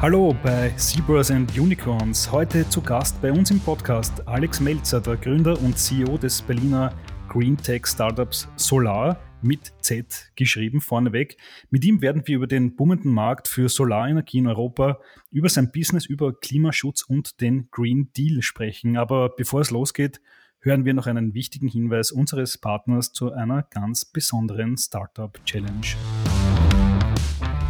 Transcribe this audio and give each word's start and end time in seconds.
Hallo 0.00 0.32
bei 0.44 0.70
Zebras 0.76 1.32
and 1.32 1.58
Unicorns. 1.58 2.30
Heute 2.30 2.68
zu 2.68 2.80
Gast 2.80 3.20
bei 3.20 3.32
uns 3.32 3.50
im 3.50 3.58
Podcast 3.58 4.24
Alex 4.28 4.60
Melzer, 4.60 5.00
der 5.00 5.16
Gründer 5.16 5.60
und 5.60 5.76
CEO 5.76 6.16
des 6.16 6.40
Berliner 6.40 6.94
Green 7.28 7.56
Tech 7.56 7.84
Startups 7.84 8.46
Solar 8.54 9.18
mit 9.42 9.72
Z 9.80 10.30
geschrieben 10.36 10.80
vorneweg. 10.80 11.36
Mit 11.70 11.84
ihm 11.84 12.00
werden 12.00 12.22
wir 12.26 12.36
über 12.36 12.46
den 12.46 12.76
boomenden 12.76 13.12
Markt 13.12 13.48
für 13.48 13.68
Solarenergie 13.68 14.38
in 14.38 14.46
Europa, 14.46 15.00
über 15.32 15.48
sein 15.48 15.72
Business, 15.72 16.06
über 16.06 16.32
Klimaschutz 16.32 17.02
und 17.02 17.40
den 17.40 17.68
Green 17.72 18.12
Deal 18.16 18.40
sprechen. 18.42 18.96
Aber 18.96 19.30
bevor 19.30 19.62
es 19.62 19.72
losgeht, 19.72 20.20
hören 20.60 20.84
wir 20.84 20.94
noch 20.94 21.08
einen 21.08 21.34
wichtigen 21.34 21.66
Hinweis 21.66 22.12
unseres 22.12 22.56
Partners 22.56 23.12
zu 23.12 23.32
einer 23.32 23.64
ganz 23.64 24.04
besonderen 24.04 24.76
Startup 24.76 25.36
Challenge. 25.44 25.96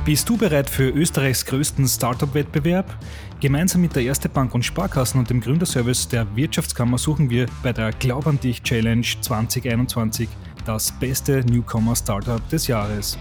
Bist 0.09 0.27
du 0.27 0.39
bereit 0.39 0.71
für 0.71 0.89
Österreichs 0.89 1.45
größten 1.45 1.87
Startup-Wettbewerb? 1.87 2.97
Gemeinsam 3.41 3.83
mit 3.83 3.95
der 3.95 4.05
Erste 4.05 4.31
Bank 4.31 4.55
und 4.55 4.65
Sparkassen 4.65 5.21
und 5.21 5.29
dem 5.29 5.43
Gründerservice 5.43 6.09
der 6.09 6.35
Wirtschaftskammer 6.35 6.97
suchen 6.97 7.29
wir 7.29 7.45
bei 7.63 7.75
der 7.75 7.93
Glaub 7.93 8.27
an 8.27 8.41
dich 8.41 8.63
Challenge 8.63 9.05
2021 9.21 10.27
das 10.69 10.93
beste 10.93 11.41
Newcomer-Startup 11.51 12.47
des 12.51 12.67
Jahres. 12.67 13.17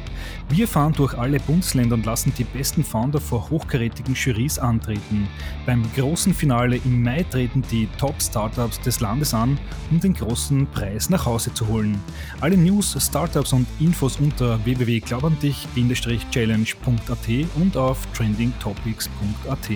Wir 0.50 0.68
fahren 0.68 0.92
durch 0.92 1.18
alle 1.18 1.40
Bundesländer 1.40 1.96
und 1.96 2.06
lassen 2.06 2.34
die 2.38 2.44
besten 2.44 2.84
Founder 2.84 3.22
vor 3.22 3.50
hochkarätigen 3.50 4.16
Jurys 4.16 4.60
antreten. 4.60 5.30
Beim 5.66 5.90
großen 5.96 6.34
Finale 6.34 6.76
im 6.84 7.02
Mai 7.02 7.24
treten 7.24 7.64
die 7.72 7.88
Top-Startups 7.98 8.82
des 8.82 9.00
Landes 9.00 9.34
an, 9.34 9.58
um 9.90 10.02
den 10.02 10.14
großen 10.14 10.68
Preis 10.68 11.10
nach 11.10 11.26
Hause 11.26 11.54
zu 11.54 11.66
holen. 11.70 11.98
Alle 12.42 12.58
News, 12.58 12.98
Startups 13.00 13.54
und 13.54 13.66
Infos 13.80 14.20
unter 14.20 14.60
www.glaubandich-challenge.at 14.66 17.30
und 17.56 17.78
auf 17.78 18.06
trendingtopics.at. 18.14 19.70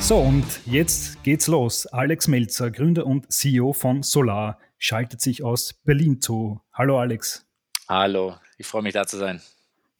So, 0.00 0.16
und 0.16 0.44
jetzt 0.66 1.22
geht's 1.22 1.46
los. 1.46 1.86
Alex 1.86 2.26
Melzer, 2.26 2.72
Gründer 2.72 3.06
und 3.06 3.32
CEO 3.32 3.72
von 3.72 4.02
Solar 4.02 4.58
schaltet 4.82 5.20
sich 5.20 5.44
aus 5.44 5.74
Berlin 5.84 6.20
zu. 6.20 6.60
Hallo 6.72 6.98
Alex. 6.98 7.46
Hallo, 7.88 8.34
ich 8.58 8.66
freue 8.66 8.82
mich 8.82 8.92
da 8.92 9.06
zu 9.06 9.16
sein. 9.16 9.40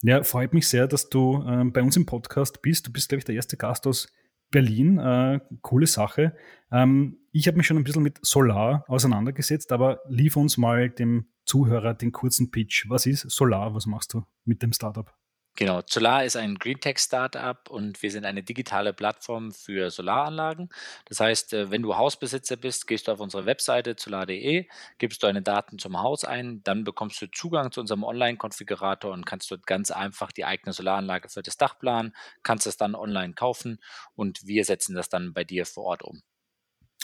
Ja, 0.03 0.25
freut 0.25 0.53
mich 0.53 0.67
sehr, 0.67 0.89
dass 0.89 1.09
du 1.09 1.45
ähm, 1.47 1.73
bei 1.73 1.83
uns 1.83 1.97
im 1.97 2.05
Podcast 2.05 2.61
bist. 2.63 2.89
Du 2.89 2.93
bist, 2.93 3.09
glaube 3.09 3.21
ich, 3.21 3.25
der 3.25 3.37
erste 3.37 3.57
Gast 3.57 3.87
aus 3.87 4.13
Berlin. 4.51 4.99
Äh, 4.99 5.39
coole 5.61 5.87
Sache. 5.87 6.37
Ähm, 6.73 7.19
ich 7.31 7.47
habe 7.47 7.59
mich 7.59 7.69
schon 7.69 7.77
ein 7.77 7.85
bisschen 7.85 8.03
mit 8.03 8.19
Solar 8.23 8.85
auseinandergesetzt, 8.89 9.71
aber 9.71 10.01
lief 10.09 10.37
uns 10.37 10.59
mal 10.59 10.91
dem 10.91 11.29
Zuhörer 11.45 11.95
den 11.95 12.11
kurzen 12.11 12.51
Pitch. 12.51 12.87
Was 12.89 13.07
ist 13.07 13.31
Solar? 13.31 13.77
Was 13.77 13.87
machst 13.87 14.13
du 14.15 14.25
mit 14.45 14.65
dem 14.65 14.73
Startup? 14.73 15.15
Genau, 15.55 15.83
Solar 15.87 16.25
ist 16.25 16.37
ein 16.37 16.55
Greentech-Startup 16.55 17.69
und 17.69 18.03
wir 18.03 18.11
sind 18.11 18.25
eine 18.25 18.43
digitale 18.43 18.95
Plattform 18.95 19.53
für 19.53 19.91
Solaranlagen. 19.91 20.71
Das 21.05 21.21
heißt, 21.21 21.53
äh, 21.53 21.71
wenn 21.71 21.83
du 21.83 21.95
Hausbesitzer 21.95 22.57
bist, 22.57 22.87
gehst 22.87 23.07
du 23.07 23.13
auf 23.13 23.21
unsere 23.21 23.45
Webseite 23.45 23.95
solar.de, 23.99 24.67
gibst 24.97 25.23
deine 25.23 25.43
Daten 25.43 25.79
zum 25.79 26.01
Haus 26.01 26.25
ein, 26.25 26.63
dann 26.65 26.85
bekommst 26.85 27.21
du 27.21 27.31
Zugang 27.31 27.71
zu 27.71 27.81
unserem 27.81 28.03
Online-Konfigurator 28.03 29.13
und 29.13 29.27
kannst 29.27 29.51
dort 29.51 29.67
ganz 29.67 29.91
einfach 29.91 30.33
die 30.33 30.47
eigene 30.47 30.73
Solaranlage 30.73 31.29
für 31.29 31.43
das 31.43 31.59
Dach 31.59 31.79
planen, 31.79 32.15
kannst 32.43 32.67
es 32.67 32.79
dann 32.79 32.95
online 32.95 33.35
kaufen 33.35 33.79
und 34.15 34.47
wir 34.47 34.65
setzen 34.65 34.95
das 34.95 35.11
dann 35.11 35.35
bei 35.35 35.45
dir 35.45 35.67
vor 35.67 35.85
Ort 35.85 36.03
um. 36.03 36.23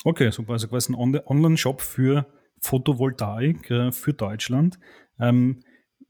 Okay, 0.04 0.30
super. 0.30 0.54
Also 0.54 0.68
quasi 0.68 0.94
ein 0.94 1.20
Online-Shop 1.26 1.82
für 1.82 2.26
Photovoltaik 2.62 3.70
äh, 3.70 3.92
für 3.92 4.14
Deutschland. 4.14 4.78
Ähm, 5.20 5.62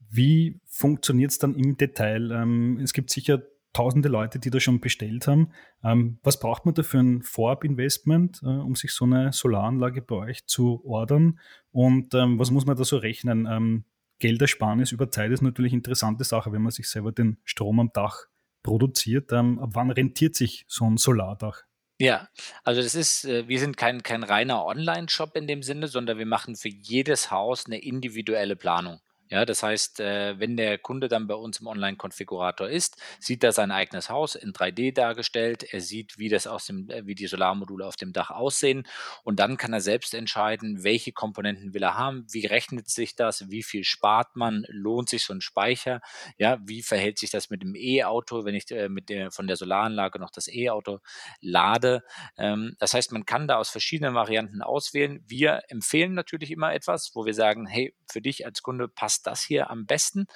wie 0.09 0.59
funktioniert 0.65 1.31
es 1.31 1.39
dann 1.39 1.55
im 1.55 1.77
Detail? 1.77 2.31
Ähm, 2.31 2.79
es 2.81 2.93
gibt 2.93 3.09
sicher 3.09 3.41
tausende 3.73 4.09
Leute, 4.09 4.39
die 4.39 4.49
da 4.49 4.59
schon 4.59 4.79
bestellt 4.79 5.27
haben. 5.27 5.51
Ähm, 5.83 6.19
was 6.23 6.39
braucht 6.39 6.65
man 6.65 6.73
da 6.73 6.83
für 6.83 6.99
ein 6.99 7.21
Vorab-Investment, 7.21 8.41
äh, 8.43 8.47
um 8.47 8.75
sich 8.75 8.91
so 8.91 9.05
eine 9.05 9.31
Solaranlage 9.31 10.01
bei 10.01 10.15
euch 10.15 10.45
zu 10.47 10.83
ordern? 10.85 11.39
Und 11.71 12.13
ähm, 12.13 12.39
was 12.39 12.51
muss 12.51 12.65
man 12.65 12.77
da 12.77 12.83
so 12.83 12.97
rechnen? 12.97 13.47
Ähm, 13.49 13.85
Geldersparnis 14.19 14.91
über 14.91 15.11
Zeit 15.11 15.31
ist 15.31 15.41
natürlich 15.41 15.71
eine 15.71 15.79
interessante 15.79 16.23
Sache, 16.23 16.51
wenn 16.51 16.61
man 16.61 16.71
sich 16.71 16.89
selber 16.89 17.11
den 17.11 17.37
Strom 17.45 17.79
am 17.79 17.91
Dach 17.93 18.25
produziert. 18.63 19.31
Ähm, 19.31 19.59
ab 19.59 19.69
wann 19.73 19.91
rentiert 19.91 20.35
sich 20.35 20.65
so 20.67 20.85
ein 20.85 20.97
Solardach? 20.97 21.63
Ja, 22.01 22.29
also 22.63 22.81
das 22.81 22.95
ist, 22.95 23.25
äh, 23.25 23.47
wir 23.47 23.59
sind 23.59 23.77
kein, 23.77 24.03
kein 24.03 24.23
reiner 24.23 24.65
Online-Shop 24.65 25.35
in 25.35 25.47
dem 25.47 25.63
Sinne, 25.63 25.87
sondern 25.87 26.17
wir 26.17 26.25
machen 26.25 26.55
für 26.55 26.69
jedes 26.69 27.29
Haus 27.29 27.65
eine 27.65 27.77
individuelle 27.77 28.55
Planung. 28.55 28.99
Ja, 29.31 29.45
das 29.45 29.61
heißt, 29.61 29.99
äh, 29.99 30.39
wenn 30.39 30.57
der 30.57 30.79
Kunde 30.79 31.07
dann 31.07 31.27
bei 31.27 31.35
uns 31.35 31.59
im 31.59 31.67
Online-Konfigurator 31.67 32.67
ist, 32.67 32.97
sieht 33.19 33.43
er 33.43 33.51
sein 33.51 33.69
eigenes 33.69 34.09
Haus 34.09 34.33
in 34.33 34.53
3D 34.53 34.91
dargestellt. 34.91 35.63
Er 35.71 35.81
sieht, 35.81 36.17
wie 36.17 36.29
das 36.29 36.47
aus 36.47 36.65
dem, 36.65 36.89
äh, 36.89 37.05
wie 37.05 37.13
die 37.13 37.27
Solarmodule 37.27 37.85
auf 37.85 37.95
dem 37.95 38.11
Dach 38.11 38.31
aussehen. 38.31 38.87
Und 39.23 39.39
dann 39.39 39.57
kann 39.57 39.71
er 39.71 39.81
selbst 39.81 40.15
entscheiden, 40.15 40.83
welche 40.83 41.11
Komponenten 41.11 41.75
will 41.75 41.83
er 41.83 41.95
haben, 41.95 42.25
wie 42.31 42.47
rechnet 42.47 42.89
sich 42.89 43.15
das, 43.15 43.51
wie 43.51 43.61
viel 43.61 43.83
spart 43.83 44.35
man, 44.35 44.65
lohnt 44.67 45.09
sich 45.09 45.23
so 45.23 45.33
ein 45.33 45.41
Speicher, 45.41 46.01
ja, 46.39 46.57
wie 46.65 46.81
verhält 46.81 47.19
sich 47.19 47.29
das 47.29 47.51
mit 47.51 47.61
dem 47.61 47.75
E-Auto, 47.75 48.45
wenn 48.45 48.55
ich 48.55 48.71
äh, 48.71 48.89
mit 48.89 49.09
der, 49.09 49.29
von 49.29 49.45
der 49.45 49.57
Solaranlage 49.57 50.17
noch 50.17 50.31
das 50.31 50.47
E-Auto 50.47 51.01
lade. 51.39 52.01
Ähm, 52.35 52.75
das 52.79 52.95
heißt, 52.95 53.11
man 53.11 53.27
kann 53.27 53.47
da 53.47 53.57
aus 53.57 53.69
verschiedenen 53.69 54.15
Varianten 54.15 54.63
auswählen. 54.63 55.23
Wir 55.27 55.61
empfehlen 55.67 56.15
natürlich 56.15 56.49
immer 56.49 56.73
etwas, 56.73 57.11
wo 57.13 57.25
wir 57.25 57.35
sagen, 57.35 57.67
hey, 57.67 57.93
für 58.11 58.21
dich 58.21 58.47
als 58.47 58.63
Kunde 58.63 58.87
passt 58.87 59.18
passt 59.19 59.27
das 59.27 59.43
hier 59.43 59.69
am 59.69 59.85
besten 59.85 60.27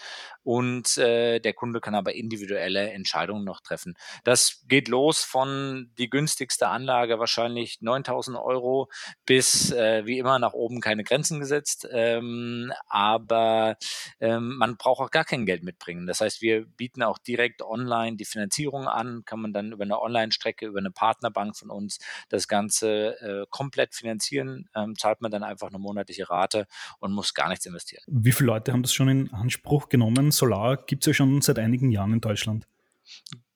und 0.43 0.97
äh, 0.97 1.39
der 1.39 1.53
Kunde 1.53 1.79
kann 1.79 1.95
aber 1.95 2.15
individuelle 2.15 2.91
Entscheidungen 2.91 3.45
noch 3.45 3.61
treffen. 3.61 3.95
Das 4.23 4.63
geht 4.67 4.87
los 4.87 5.23
von 5.23 5.91
die 5.97 6.09
günstigste 6.09 6.67
Anlage 6.67 7.19
wahrscheinlich 7.19 7.81
9000 7.81 8.37
Euro 8.37 8.89
bis 9.25 9.71
äh, 9.71 10.05
wie 10.05 10.19
immer 10.19 10.39
nach 10.39 10.53
oben 10.53 10.81
keine 10.81 11.03
Grenzen 11.03 11.39
gesetzt, 11.39 11.87
ähm, 11.91 12.73
aber 12.87 13.77
ähm, 14.19 14.57
man 14.57 14.77
braucht 14.77 15.01
auch 15.01 15.11
gar 15.11 15.25
kein 15.25 15.45
Geld 15.45 15.63
mitbringen. 15.63 16.07
Das 16.07 16.21
heißt, 16.21 16.41
wir 16.41 16.65
bieten 16.65 17.03
auch 17.03 17.17
direkt 17.17 17.61
online 17.61 18.17
die 18.17 18.25
Finanzierung 18.25 18.87
an, 18.87 19.23
kann 19.25 19.39
man 19.39 19.53
dann 19.53 19.71
über 19.71 19.83
eine 19.83 20.01
Online-Strecke, 20.01 20.65
über 20.65 20.79
eine 20.79 20.91
Partnerbank 20.91 21.55
von 21.55 21.69
uns 21.69 21.99
das 22.29 22.47
Ganze 22.47 23.19
äh, 23.21 23.45
komplett 23.49 23.95
finanzieren, 23.95 24.67
ähm, 24.75 24.95
zahlt 24.97 25.21
man 25.21 25.31
dann 25.31 25.43
einfach 25.43 25.69
eine 25.69 25.79
monatliche 25.79 26.29
Rate 26.29 26.67
und 26.99 27.13
muss 27.13 27.33
gar 27.33 27.49
nichts 27.49 27.65
investieren. 27.65 28.03
Wie 28.07 28.31
viele 28.31 28.47
Leute 28.47 28.72
haben 28.73 28.83
das 28.83 28.93
schon 28.93 29.07
in 29.07 29.33
Anspruch 29.33 29.89
genommen. 29.89 30.31
Solar 30.31 30.77
gibt 30.77 31.03
es 31.03 31.07
ja 31.07 31.13
schon 31.13 31.41
seit 31.41 31.59
einigen 31.59 31.91
Jahren 31.91 32.13
in 32.13 32.21
Deutschland. 32.21 32.67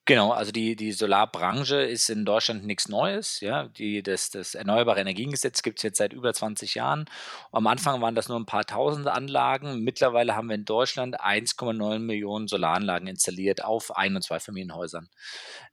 Genau, 0.08 0.32
also 0.32 0.54
die, 0.54 0.78
die 0.78 0.94
Solarbranche 0.94 1.82
ist 1.82 2.10
in 2.10 2.24
Deutschland 2.24 2.66
nichts 2.66 2.88
Neues. 2.88 3.42
Ja, 3.42 3.68
die, 3.68 4.02
das, 4.02 4.30
das 4.30 4.56
Erneuerbare 4.56 5.02
Energiengesetz 5.02 5.62
gibt 5.64 5.80
es 5.80 5.84
jetzt 5.84 5.98
seit 5.98 6.14
über 6.14 6.34
20 6.34 6.76
Jahren. 6.76 7.10
Am 7.52 7.68
Anfang 7.68 8.00
waren 8.00 8.16
das 8.16 8.30
nur 8.30 8.40
ein 8.40 8.46
paar 8.46 8.64
tausend 8.64 9.10
Anlagen. 9.10 9.82
Mittlerweile 9.84 10.34
haben 10.34 10.48
wir 10.48 10.56
in 10.56 10.64
Deutschland 10.64 11.20
1,9 11.20 12.00
Millionen 12.00 12.48
Solaranlagen 12.48 13.10
installiert 13.10 13.66
auf 13.66 13.98
Ein- 13.98 14.16
und 14.16 14.22
Zweifamilienhäusern. 14.22 15.10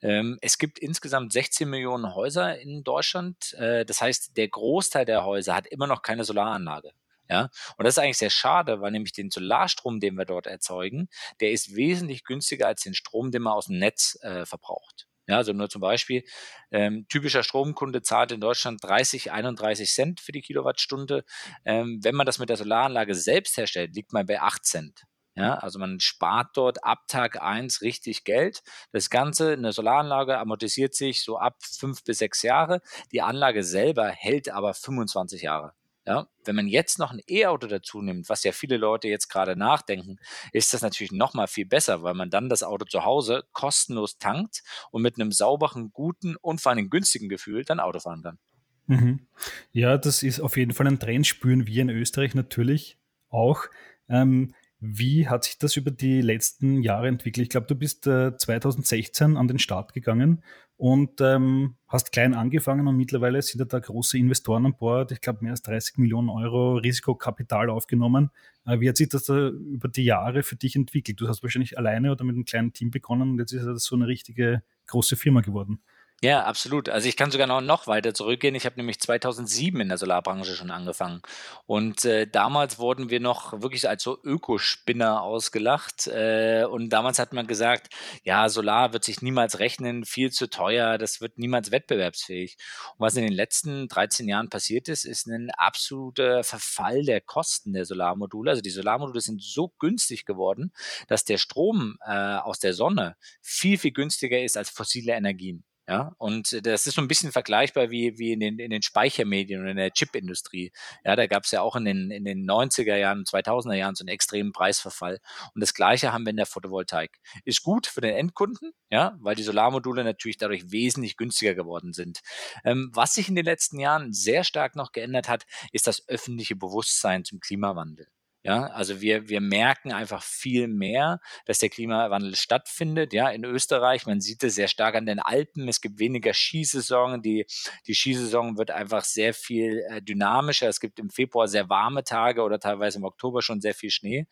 Ähm, 0.02 0.36
es 0.40 0.58
gibt 0.58 0.80
insgesamt 0.80 1.32
16 1.32 1.70
Millionen 1.70 2.16
Häuser 2.16 2.58
in 2.58 2.82
Deutschland. 2.82 3.54
Äh, 3.54 3.84
das 3.84 4.00
heißt, 4.00 4.36
der 4.36 4.48
Großteil 4.48 5.04
der 5.04 5.24
Häuser 5.24 5.54
hat 5.54 5.68
immer 5.68 5.86
noch 5.86 6.02
keine 6.02 6.24
Solaranlage. 6.24 6.90
Ja, 7.28 7.48
und 7.78 7.84
das 7.84 7.94
ist 7.94 7.98
eigentlich 7.98 8.18
sehr 8.18 8.30
schade, 8.30 8.80
weil 8.80 8.90
nämlich 8.90 9.12
den 9.12 9.30
Solarstrom, 9.30 9.98
den 10.00 10.16
wir 10.16 10.26
dort 10.26 10.46
erzeugen, 10.46 11.08
der 11.40 11.52
ist 11.52 11.74
wesentlich 11.74 12.24
günstiger 12.24 12.66
als 12.66 12.82
den 12.82 12.94
Strom, 12.94 13.30
den 13.30 13.42
man 13.42 13.54
aus 13.54 13.66
dem 13.66 13.78
Netz 13.78 14.18
äh, 14.22 14.44
verbraucht. 14.44 15.06
Ja, 15.26 15.38
also 15.38 15.54
nur 15.54 15.70
zum 15.70 15.80
Beispiel, 15.80 16.22
ähm, 16.70 17.06
typischer 17.08 17.42
Stromkunde 17.42 18.02
zahlt 18.02 18.30
in 18.32 18.40
Deutschland 18.40 18.84
30, 18.84 19.32
31 19.32 19.90
Cent 19.90 20.20
für 20.20 20.32
die 20.32 20.42
Kilowattstunde. 20.42 21.24
Ähm, 21.64 22.00
wenn 22.02 22.14
man 22.14 22.26
das 22.26 22.38
mit 22.38 22.50
der 22.50 22.58
Solaranlage 22.58 23.14
selbst 23.14 23.56
herstellt, 23.56 23.94
liegt 23.94 24.12
man 24.12 24.26
bei 24.26 24.40
8 24.40 24.64
Cent. 24.64 25.04
Ja, 25.36 25.54
also 25.54 25.80
man 25.80 25.98
spart 25.98 26.56
dort 26.56 26.84
ab 26.84 27.08
Tag 27.08 27.42
1 27.42 27.80
richtig 27.82 28.22
Geld. 28.24 28.62
Das 28.92 29.10
Ganze, 29.10 29.54
eine 29.54 29.72
Solaranlage 29.72 30.38
amortisiert 30.38 30.94
sich 30.94 31.24
so 31.24 31.38
ab 31.38 31.56
fünf 31.60 32.04
bis 32.04 32.18
sechs 32.18 32.42
Jahre. 32.42 32.82
Die 33.10 33.20
Anlage 33.20 33.64
selber 33.64 34.08
hält 34.10 34.50
aber 34.50 34.74
25 34.74 35.42
Jahre. 35.42 35.72
Ja, 36.06 36.28
wenn 36.44 36.56
man 36.56 36.68
jetzt 36.68 36.98
noch 36.98 37.12
ein 37.12 37.22
E-Auto 37.26 37.66
dazu 37.66 38.02
nimmt, 38.02 38.28
was 38.28 38.44
ja 38.44 38.52
viele 38.52 38.76
Leute 38.76 39.08
jetzt 39.08 39.28
gerade 39.28 39.56
nachdenken, 39.56 40.18
ist 40.52 40.74
das 40.74 40.82
natürlich 40.82 41.12
noch 41.12 41.32
mal 41.32 41.46
viel 41.46 41.64
besser, 41.64 42.02
weil 42.02 42.12
man 42.12 42.28
dann 42.28 42.50
das 42.50 42.62
Auto 42.62 42.84
zu 42.84 43.04
Hause 43.04 43.44
kostenlos 43.52 44.18
tankt 44.18 44.62
und 44.90 45.00
mit 45.00 45.18
einem 45.18 45.32
sauberen, 45.32 45.92
guten 45.92 46.36
und 46.36 46.60
vor 46.60 46.72
allem 46.72 46.90
günstigen 46.90 47.30
Gefühl 47.30 47.64
dann 47.64 47.80
Auto 47.80 48.00
fahren 48.00 48.22
kann. 48.22 48.38
Mhm. 48.86 49.26
Ja, 49.72 49.96
das 49.96 50.22
ist 50.22 50.40
auf 50.40 50.58
jeden 50.58 50.74
Fall 50.74 50.86
ein 50.86 50.98
Trend, 50.98 51.26
spüren 51.26 51.66
wir 51.66 51.80
in 51.80 51.88
Österreich 51.88 52.34
natürlich 52.34 52.98
auch. 53.30 53.62
Ähm, 54.08 54.54
wie 54.86 55.28
hat 55.28 55.44
sich 55.44 55.56
das 55.56 55.76
über 55.76 55.90
die 55.90 56.20
letzten 56.20 56.82
Jahre 56.82 57.08
entwickelt? 57.08 57.44
Ich 57.44 57.48
glaube, 57.48 57.66
du 57.66 57.74
bist 57.74 58.06
äh, 58.06 58.36
2016 58.36 59.38
an 59.38 59.48
den 59.48 59.58
Start 59.58 59.94
gegangen 59.94 60.42
und 60.76 61.22
ähm, 61.22 61.76
hast 61.88 62.12
klein 62.12 62.34
angefangen 62.34 62.86
und 62.86 62.96
mittlerweile 62.96 63.40
sind 63.40 63.60
ja 63.60 63.64
da 63.64 63.78
große 63.78 64.18
Investoren 64.18 64.66
an 64.66 64.76
Bord. 64.76 65.10
Ich 65.12 65.22
glaube, 65.22 65.38
mehr 65.42 65.52
als 65.52 65.62
30 65.62 65.96
Millionen 65.96 66.28
Euro 66.28 66.76
Risikokapital 66.76 67.70
aufgenommen. 67.70 68.30
Äh, 68.66 68.80
wie 68.80 68.88
hat 68.90 68.98
sich 68.98 69.08
das 69.08 69.24
da 69.24 69.48
über 69.48 69.88
die 69.88 70.04
Jahre 70.04 70.42
für 70.42 70.56
dich 70.56 70.76
entwickelt? 70.76 71.18
Du 71.18 71.28
hast 71.28 71.42
wahrscheinlich 71.42 71.78
alleine 71.78 72.12
oder 72.12 72.24
mit 72.24 72.34
einem 72.34 72.44
kleinen 72.44 72.74
Team 72.74 72.90
begonnen 72.90 73.30
und 73.30 73.38
jetzt 73.38 73.52
ist 73.52 73.64
das 73.64 73.84
so 73.84 73.96
eine 73.96 74.06
richtige 74.06 74.62
große 74.86 75.16
Firma 75.16 75.40
geworden. 75.40 75.80
Ja, 76.24 76.44
absolut. 76.44 76.88
Also 76.88 77.06
ich 77.06 77.18
kann 77.18 77.30
sogar 77.30 77.60
noch, 77.60 77.86
weiter 77.86 78.14
zurückgehen. 78.14 78.54
Ich 78.54 78.64
habe 78.64 78.76
nämlich 78.76 78.98
2007 78.98 79.78
in 79.78 79.88
der 79.90 79.98
Solarbranche 79.98 80.54
schon 80.54 80.70
angefangen. 80.70 81.20
Und 81.66 82.06
äh, 82.06 82.26
damals 82.26 82.78
wurden 82.78 83.10
wir 83.10 83.20
noch 83.20 83.60
wirklich 83.60 83.86
als 83.86 84.04
so 84.04 84.18
Ökospinner 84.24 85.20
ausgelacht. 85.22 86.06
Äh, 86.06 86.64
und 86.64 86.88
damals 86.88 87.18
hat 87.18 87.34
man 87.34 87.46
gesagt, 87.46 87.92
ja, 88.22 88.48
Solar 88.48 88.94
wird 88.94 89.04
sich 89.04 89.20
niemals 89.20 89.58
rechnen, 89.58 90.06
viel 90.06 90.32
zu 90.32 90.48
teuer, 90.48 90.96
das 90.96 91.20
wird 91.20 91.36
niemals 91.36 91.70
wettbewerbsfähig. 91.72 92.56
Und 92.96 93.04
was 93.04 93.16
in 93.16 93.24
den 93.24 93.34
letzten 93.34 93.88
13 93.88 94.26
Jahren 94.26 94.48
passiert 94.48 94.88
ist, 94.88 95.04
ist 95.04 95.26
ein 95.26 95.50
absoluter 95.50 96.42
Verfall 96.42 97.04
der 97.04 97.20
Kosten 97.20 97.74
der 97.74 97.84
Solarmodule. 97.84 98.50
Also 98.50 98.62
die 98.62 98.70
Solarmodule 98.70 99.20
sind 99.20 99.42
so 99.42 99.74
günstig 99.78 100.24
geworden, 100.24 100.72
dass 101.06 101.26
der 101.26 101.36
Strom 101.36 101.98
äh, 102.06 102.36
aus 102.36 102.60
der 102.60 102.72
Sonne 102.72 103.16
viel, 103.42 103.76
viel 103.76 103.92
günstiger 103.92 104.42
ist 104.42 104.56
als 104.56 104.70
fossile 104.70 105.12
Energien. 105.12 105.64
Ja, 105.86 106.14
und 106.16 106.66
das 106.66 106.86
ist 106.86 106.94
so 106.94 107.02
ein 107.02 107.08
bisschen 107.08 107.30
vergleichbar 107.30 107.90
wie, 107.90 108.18
wie 108.18 108.32
in, 108.32 108.40
den, 108.40 108.58
in 108.58 108.70
den 108.70 108.80
Speichermedien 108.80 109.60
und 109.60 109.68
in 109.68 109.76
der 109.76 109.90
Chipindustrie. 109.90 110.72
Ja, 111.04 111.14
da 111.14 111.26
gab 111.26 111.44
es 111.44 111.50
ja 111.50 111.60
auch 111.60 111.76
in 111.76 111.84
den, 111.84 112.10
in 112.10 112.24
den 112.24 112.48
90er 112.48 112.96
Jahren, 112.96 113.24
2000er 113.24 113.74
Jahren 113.74 113.94
so 113.94 114.02
einen 114.02 114.08
extremen 114.08 114.52
Preisverfall. 114.52 115.20
Und 115.54 115.60
das 115.60 115.74
Gleiche 115.74 116.10
haben 116.10 116.24
wir 116.24 116.30
in 116.30 116.38
der 116.38 116.46
Photovoltaik. 116.46 117.20
Ist 117.44 117.62
gut 117.62 117.86
für 117.86 118.00
den 118.00 118.14
Endkunden, 118.14 118.72
ja, 118.90 119.14
weil 119.20 119.34
die 119.34 119.42
Solarmodule 119.42 120.04
natürlich 120.04 120.38
dadurch 120.38 120.72
wesentlich 120.72 121.18
günstiger 121.18 121.54
geworden 121.54 121.92
sind. 121.92 122.20
Ähm, 122.64 122.90
was 122.94 123.14
sich 123.14 123.28
in 123.28 123.36
den 123.36 123.44
letzten 123.44 123.78
Jahren 123.78 124.14
sehr 124.14 124.42
stark 124.42 124.76
noch 124.76 124.92
geändert 124.92 125.28
hat, 125.28 125.44
ist 125.70 125.86
das 125.86 126.08
öffentliche 126.08 126.56
Bewusstsein 126.56 127.24
zum 127.24 127.40
Klimawandel. 127.40 128.08
Ja, 128.46 128.64
also 128.66 129.00
wir, 129.00 129.30
wir 129.30 129.40
merken 129.40 129.90
einfach 129.90 130.22
viel 130.22 130.68
mehr, 130.68 131.18
dass 131.46 131.60
der 131.60 131.70
Klimawandel 131.70 132.36
stattfindet. 132.36 133.14
Ja, 133.14 133.30
in 133.30 133.42
Österreich, 133.42 134.04
man 134.04 134.20
sieht 134.20 134.44
es 134.44 134.54
sehr 134.56 134.68
stark 134.68 134.96
an 134.96 135.06
den 135.06 135.18
Alpen. 135.18 135.66
Es 135.66 135.80
gibt 135.80 135.98
weniger 135.98 136.34
Skisaison. 136.34 137.22
Die, 137.22 137.46
die 137.86 137.94
Skisaison 137.94 138.58
wird 138.58 138.70
einfach 138.70 139.02
sehr 139.04 139.32
viel 139.32 139.82
äh, 139.88 140.02
dynamischer. 140.02 140.68
Es 140.68 140.78
gibt 140.78 140.98
im 140.98 141.08
Februar 141.08 141.48
sehr 141.48 141.70
warme 141.70 142.04
Tage 142.04 142.42
oder 142.42 142.60
teilweise 142.60 142.98
im 142.98 143.04
Oktober 143.04 143.40
schon 143.40 143.62
sehr 143.62 143.72
viel 143.74 143.90
Schnee. 143.90 144.26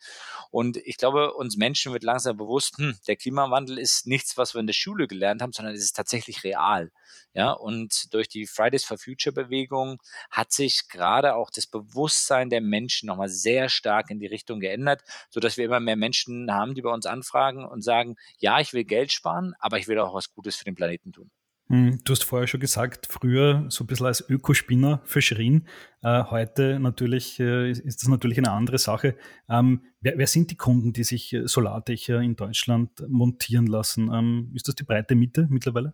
Und 0.51 0.77
ich 0.77 0.97
glaube, 0.97 1.33
uns 1.33 1.57
Menschen 1.57 1.91
wird 1.91 2.03
langsam 2.03 2.37
bewusst, 2.37 2.77
hm, 2.77 2.95
der 3.07 3.15
Klimawandel 3.15 3.79
ist 3.79 4.05
nichts, 4.05 4.37
was 4.37 4.53
wir 4.53 4.59
in 4.61 4.67
der 4.67 4.73
Schule 4.73 5.07
gelernt 5.07 5.41
haben, 5.41 5.53
sondern 5.53 5.73
es 5.73 5.81
ist 5.83 5.95
tatsächlich 5.95 6.43
real. 6.43 6.91
Ja, 7.33 7.51
und 7.51 8.13
durch 8.13 8.27
die 8.29 8.45
Fridays 8.45 8.83
for 8.83 8.97
Future 8.97 9.33
Bewegung 9.33 10.01
hat 10.29 10.51
sich 10.51 10.87
gerade 10.87 11.35
auch 11.35 11.49
das 11.49 11.67
Bewusstsein 11.67 12.49
der 12.49 12.61
Menschen 12.61 13.07
nochmal 13.07 13.29
sehr 13.29 13.69
stark 13.69 14.09
in 14.09 14.19
die 14.19 14.27
Richtung 14.27 14.59
geändert, 14.59 15.03
sodass 15.29 15.57
wir 15.57 15.65
immer 15.65 15.79
mehr 15.79 15.95
Menschen 15.95 16.51
haben, 16.51 16.75
die 16.75 16.81
bei 16.81 16.91
uns 16.91 17.05
anfragen 17.05 17.65
und 17.65 17.81
sagen, 17.81 18.15
ja, 18.39 18.59
ich 18.59 18.73
will 18.73 18.83
Geld 18.83 19.11
sparen, 19.11 19.53
aber 19.59 19.79
ich 19.79 19.87
will 19.87 19.99
auch 19.99 20.13
was 20.13 20.33
Gutes 20.33 20.55
für 20.55 20.65
den 20.65 20.75
Planeten 20.75 21.11
tun. 21.11 21.31
Hm, 21.69 21.99
du 22.03 22.11
hast 22.11 22.23
vorher 22.23 22.47
schon 22.47 22.59
gesagt, 22.59 23.07
früher 23.09 23.65
so 23.69 23.83
ein 23.83 23.87
bisschen 23.87 24.05
als 24.05 24.29
Ökospinner 24.29 25.01
verschrien. 25.05 25.67
Äh, 26.01 26.23
heute 26.25 26.79
natürlich 26.79 27.39
äh, 27.39 27.71
ist 27.71 28.03
das 28.03 28.09
natürlich 28.09 28.37
eine 28.37 28.51
andere 28.51 28.77
Sache. 28.77 29.15
Ähm, 29.49 29.81
wer, 30.01 30.17
wer, 30.17 30.27
sind 30.27 30.51
die 30.51 30.57
Kunden, 30.57 30.91
die 30.91 31.03
sich 31.05 31.33
äh, 31.33 31.47
Solardächer 31.47 32.19
in 32.19 32.35
Deutschland 32.35 32.91
montieren 33.07 33.67
lassen? 33.67 34.11
Ähm, 34.13 34.51
ist 34.53 34.67
das 34.67 34.75
die 34.75 34.83
breite 34.83 35.15
Mitte 35.15 35.47
mittlerweile? 35.49 35.93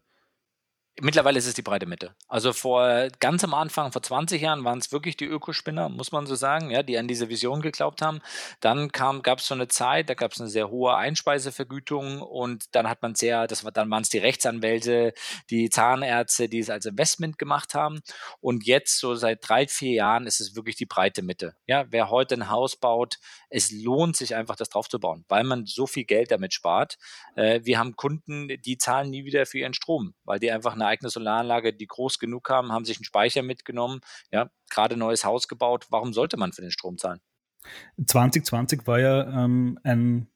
Mittlerweile 1.02 1.38
ist 1.38 1.48
es 1.48 1.54
die 1.54 1.62
breite 1.62 1.86
Mitte. 1.86 2.14
Also 2.28 2.52
vor 2.52 3.08
ganz 3.20 3.44
am 3.44 3.54
Anfang, 3.54 3.92
vor 3.92 4.04
20 4.04 4.42
Jahren, 4.42 4.66
waren 4.66 4.80
es 4.80 4.92
wirklich 4.92 5.16
die 5.16 5.26
Ökospinner, 5.26 5.88
muss 5.88 6.12
man 6.12 6.26
so 6.26 6.36
sagen, 6.36 6.72
ja, 6.72 6.84
die 6.84 6.98
an 6.98 7.08
diese 7.08 7.30
Vision 7.30 7.62
geglaubt 7.62 8.02
haben. 8.02 8.20
Dann 8.60 8.90
gab 8.90 9.40
es 9.40 9.48
so 9.48 9.54
eine 9.54 9.70
Zeit, 9.70 10.10
da 10.10 10.14
gab 10.14 10.34
es 10.34 10.42
eine 10.42 10.50
sehr 10.50 10.70
hohe 10.70 10.96
Einspeisevergütung 10.96 12.22
und 12.22 12.76
dann 12.76 12.90
hat 12.90 13.02
man 13.02 13.16
sehr, 13.16 13.48
das 13.48 13.64
war, 13.64 13.72
dann 13.72 13.90
waren 13.90 14.02
es 14.02 14.10
die 14.10 14.18
Rechtsanwälte, 14.18 15.14
die 15.50 15.70
Zahnärzte, 15.70 16.50
die 16.50 16.60
es 16.60 16.70
als 16.70 16.86
Investment 16.86 17.38
gemacht 17.38 17.76
haben. 17.76 18.02
Und 18.42 18.66
jetzt, 18.66 19.00
so 19.00 19.16
seit 19.16 19.40
drei, 19.48 19.68
vier 19.68 19.94
Jahren, 19.94 20.28
ist 20.28 20.42
es 20.42 20.56
wirklich 20.56 20.76
die 20.76 20.86
breite 20.86 21.22
Mitte. 21.22 21.56
Ja, 21.66 21.86
wer 21.90 22.10
heute 22.10 22.36
ein 22.36 22.50
Haus 22.50 22.76
baut, 22.76 23.20
es 23.50 23.72
lohnt 23.72 24.18
sich 24.18 24.36
einfach, 24.36 24.58
das 24.58 24.70
drauf 24.70 24.90
zu 24.90 25.00
bauen, 25.00 25.24
weil 25.30 25.44
man 25.44 25.66
so 25.66 25.88
viel 25.88 26.04
Geld 26.04 26.32
damit 26.32 26.54
spart. 26.54 26.98
Äh, 27.36 27.62
wir 27.64 27.80
haben 27.80 27.96
Kunden, 27.96 28.48
die 28.48 28.78
zahlen 28.78 29.10
nie 29.10 29.24
wieder 29.24 29.46
für 29.46 29.60
ihren 29.60 29.74
Strom, 29.74 30.14
weil 30.26 30.40
die 30.40 30.52
einfach 30.52 30.74
eine 30.74 30.89
eigene 30.90 31.10
Solaranlage, 31.10 31.74
die 31.74 31.88
groß 31.88 32.20
genug 32.20 32.50
haben, 32.50 32.72
haben 32.72 32.86
sich 32.86 32.98
einen 32.98 33.06
Speicher 33.06 33.44
mitgenommen, 33.44 34.02
ja, 34.32 34.50
gerade 34.70 34.98
neues 34.98 35.24
Haus 35.24 35.48
gebaut. 35.48 35.88
Warum 35.90 36.14
sollte 36.14 36.38
man 36.38 36.52
für 36.52 36.62
den 36.62 36.72
Strom 36.72 36.98
zahlen? 36.98 37.22
2020 38.06 38.88
war 38.88 39.00
ja 39.00 39.44
ähm, 39.44 39.80
ein 39.84 40.28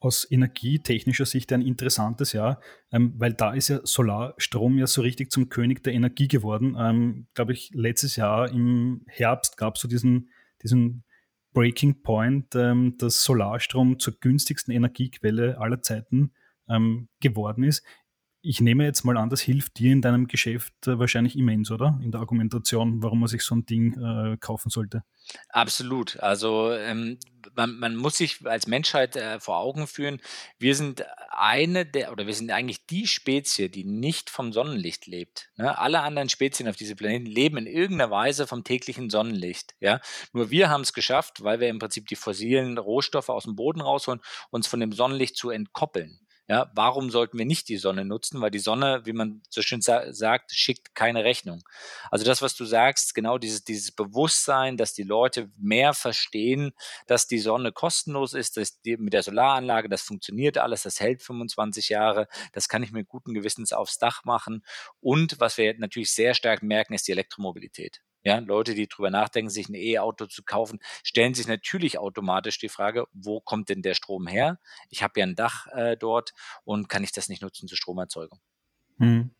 aus 0.00 0.30
energietechnischer 0.30 1.26
Sicht 1.26 1.52
ein 1.52 1.62
interessantes 1.62 2.32
Jahr, 2.32 2.60
ähm, 2.92 3.14
weil 3.16 3.34
da 3.34 3.52
ist 3.52 3.68
ja 3.68 3.80
Solarstrom 3.82 4.78
ja 4.78 4.86
so 4.86 5.02
richtig 5.02 5.32
zum 5.32 5.48
König 5.48 5.82
der 5.82 5.92
Energie 5.92 6.28
geworden. 6.28 6.76
Ähm, 6.78 7.26
Glaube 7.34 7.52
ich, 7.52 7.70
letztes 7.74 8.16
Jahr 8.16 8.50
im 8.50 9.04
Herbst 9.08 9.56
gab 9.56 9.74
es 9.74 9.80
so 9.82 9.88
diesen, 9.88 10.30
diesen 10.62 11.04
Breaking 11.52 12.02
Point, 12.02 12.54
ähm, 12.54 12.96
dass 12.98 13.24
Solarstrom 13.24 13.98
zur 13.98 14.14
günstigsten 14.20 14.72
Energiequelle 14.72 15.58
aller 15.58 15.82
Zeiten 15.82 16.32
ähm, 16.68 17.08
geworden 17.20 17.64
ist 17.64 17.82
ich 18.40 18.60
nehme 18.60 18.84
jetzt 18.84 19.04
mal 19.04 19.16
an, 19.16 19.30
das 19.30 19.40
hilft 19.40 19.78
dir 19.78 19.92
in 19.92 20.00
deinem 20.00 20.28
Geschäft 20.28 20.72
äh, 20.86 20.98
wahrscheinlich 20.98 21.36
immens, 21.36 21.70
oder? 21.70 21.98
In 22.02 22.12
der 22.12 22.20
Argumentation, 22.20 23.02
warum 23.02 23.20
man 23.20 23.28
sich 23.28 23.42
so 23.42 23.54
ein 23.54 23.66
Ding 23.66 23.94
äh, 24.00 24.36
kaufen 24.38 24.70
sollte. 24.70 25.02
Absolut. 25.48 26.18
Also 26.20 26.72
ähm, 26.72 27.18
man, 27.54 27.78
man, 27.78 27.96
muss 27.96 28.16
sich 28.16 28.46
als 28.46 28.66
Menschheit 28.66 29.16
äh, 29.16 29.40
vor 29.40 29.58
Augen 29.58 29.86
führen, 29.86 30.20
wir 30.58 30.74
sind 30.74 31.04
eine 31.30 31.84
der, 31.84 32.12
oder 32.12 32.26
wir 32.26 32.34
sind 32.34 32.50
eigentlich 32.50 32.86
die 32.86 33.06
Spezie, 33.06 33.68
die 33.68 33.84
nicht 33.84 34.30
vom 34.30 34.52
Sonnenlicht 34.52 35.06
lebt. 35.06 35.50
Ne? 35.56 35.76
Alle 35.76 36.00
anderen 36.00 36.28
Spezien 36.28 36.68
auf 36.68 36.76
diesem 36.76 36.96
Planeten 36.96 37.26
leben 37.26 37.58
in 37.58 37.66
irgendeiner 37.66 38.10
Weise 38.10 38.46
vom 38.46 38.62
täglichen 38.62 39.10
Sonnenlicht. 39.10 39.74
Ja? 39.80 40.00
Nur 40.32 40.50
wir 40.50 40.70
haben 40.70 40.82
es 40.82 40.92
geschafft, 40.92 41.42
weil 41.42 41.60
wir 41.60 41.68
im 41.68 41.80
Prinzip 41.80 42.06
die 42.06 42.16
fossilen 42.16 42.78
Rohstoffe 42.78 43.28
aus 43.30 43.44
dem 43.44 43.56
Boden 43.56 43.80
rausholen, 43.80 44.20
uns 44.50 44.68
von 44.68 44.80
dem 44.80 44.92
Sonnenlicht 44.92 45.36
zu 45.36 45.50
entkoppeln. 45.50 46.20
Ja, 46.50 46.70
warum 46.74 47.10
sollten 47.10 47.36
wir 47.36 47.44
nicht 47.44 47.68
die 47.68 47.76
Sonne 47.76 48.06
nutzen? 48.06 48.40
Weil 48.40 48.50
die 48.50 48.58
Sonne, 48.58 49.02
wie 49.04 49.12
man 49.12 49.42
so 49.50 49.60
schön 49.60 49.82
sa 49.82 50.10
sagt, 50.14 50.50
schickt 50.52 50.94
keine 50.94 51.22
Rechnung. 51.22 51.62
Also 52.10 52.24
das, 52.24 52.40
was 52.40 52.56
du 52.56 52.64
sagst, 52.64 53.14
genau 53.14 53.36
dieses, 53.36 53.64
dieses 53.64 53.92
Bewusstsein, 53.92 54.78
dass 54.78 54.94
die 54.94 55.02
Leute 55.02 55.50
mehr 55.58 55.92
verstehen, 55.92 56.72
dass 57.06 57.26
die 57.26 57.38
Sonne 57.38 57.70
kostenlos 57.72 58.32
ist, 58.32 58.56
dass 58.56 58.80
die, 58.80 58.96
mit 58.96 59.12
der 59.12 59.22
Solaranlage, 59.22 59.90
das 59.90 60.00
funktioniert 60.00 60.56
alles, 60.56 60.84
das 60.84 61.00
hält 61.00 61.22
25 61.22 61.90
Jahre, 61.90 62.28
das 62.52 62.68
kann 62.70 62.82
ich 62.82 62.92
mir 62.92 63.04
guten 63.04 63.34
Gewissens 63.34 63.74
aufs 63.74 63.98
Dach 63.98 64.24
machen. 64.24 64.64
Und 65.00 65.38
was 65.40 65.58
wir 65.58 65.74
natürlich 65.78 66.12
sehr 66.12 66.32
stark 66.32 66.62
merken, 66.62 66.94
ist 66.94 67.08
die 67.08 67.12
Elektromobilität. 67.12 68.00
Ja, 68.28 68.40
Leute, 68.40 68.74
die 68.74 68.86
drüber 68.88 69.08
nachdenken, 69.08 69.48
sich 69.48 69.70
ein 69.70 69.74
E-Auto 69.74 70.26
zu 70.26 70.42
kaufen, 70.42 70.80
stellen 71.02 71.32
sich 71.32 71.48
natürlich 71.48 71.98
automatisch 71.98 72.58
die 72.58 72.68
Frage, 72.68 73.06
wo 73.14 73.40
kommt 73.40 73.70
denn 73.70 73.80
der 73.80 73.94
Strom 73.94 74.26
her? 74.26 74.58
Ich 74.90 75.02
habe 75.02 75.18
ja 75.18 75.24
ein 75.24 75.34
Dach 75.34 75.66
äh, 75.68 75.96
dort 75.96 76.34
und 76.62 76.90
kann 76.90 77.02
ich 77.02 77.12
das 77.12 77.30
nicht 77.30 77.40
nutzen 77.40 77.68
zur 77.68 77.78
Stromerzeugung? 77.78 78.38
Hm. 78.98 79.30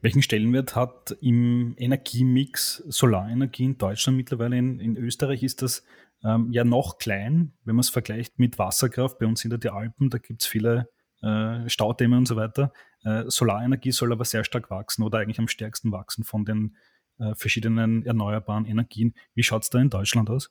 Welchen 0.00 0.22
Stellenwert 0.22 0.76
hat 0.76 1.16
im 1.20 1.74
Energiemix 1.76 2.84
Solarenergie 2.86 3.64
in 3.64 3.78
Deutschland 3.78 4.16
mittlerweile? 4.16 4.56
In, 4.56 4.78
in 4.78 4.96
Österreich 4.96 5.42
ist 5.42 5.62
das 5.62 5.82
ähm, 6.22 6.52
ja 6.52 6.62
noch 6.62 6.98
klein, 6.98 7.52
wenn 7.64 7.74
man 7.74 7.80
es 7.80 7.90
vergleicht 7.90 8.38
mit 8.38 8.60
Wasserkraft. 8.60 9.18
Bei 9.18 9.26
uns 9.26 9.40
sind 9.40 9.50
ja 9.50 9.58
die 9.58 9.70
Alpen, 9.70 10.08
da 10.08 10.18
gibt 10.18 10.42
es 10.42 10.46
viele 10.46 10.88
äh, 11.20 11.68
Staudämme 11.68 12.16
und 12.16 12.28
so 12.28 12.36
weiter. 12.36 12.72
Äh, 13.02 13.24
Solarenergie 13.26 13.90
soll 13.90 14.12
aber 14.12 14.24
sehr 14.24 14.44
stark 14.44 14.70
wachsen 14.70 15.02
oder 15.02 15.18
eigentlich 15.18 15.40
am 15.40 15.48
stärksten 15.48 15.90
wachsen 15.90 16.22
von 16.22 16.44
den 16.44 16.76
äh, 17.18 17.34
verschiedenen 17.34 18.04
erneuerbaren 18.04 18.66
Energien. 18.66 19.14
Wie 19.34 19.42
schaut 19.42 19.62
es 19.62 19.70
da 19.70 19.80
in 19.80 19.90
Deutschland 19.90 20.30
aus? 20.30 20.50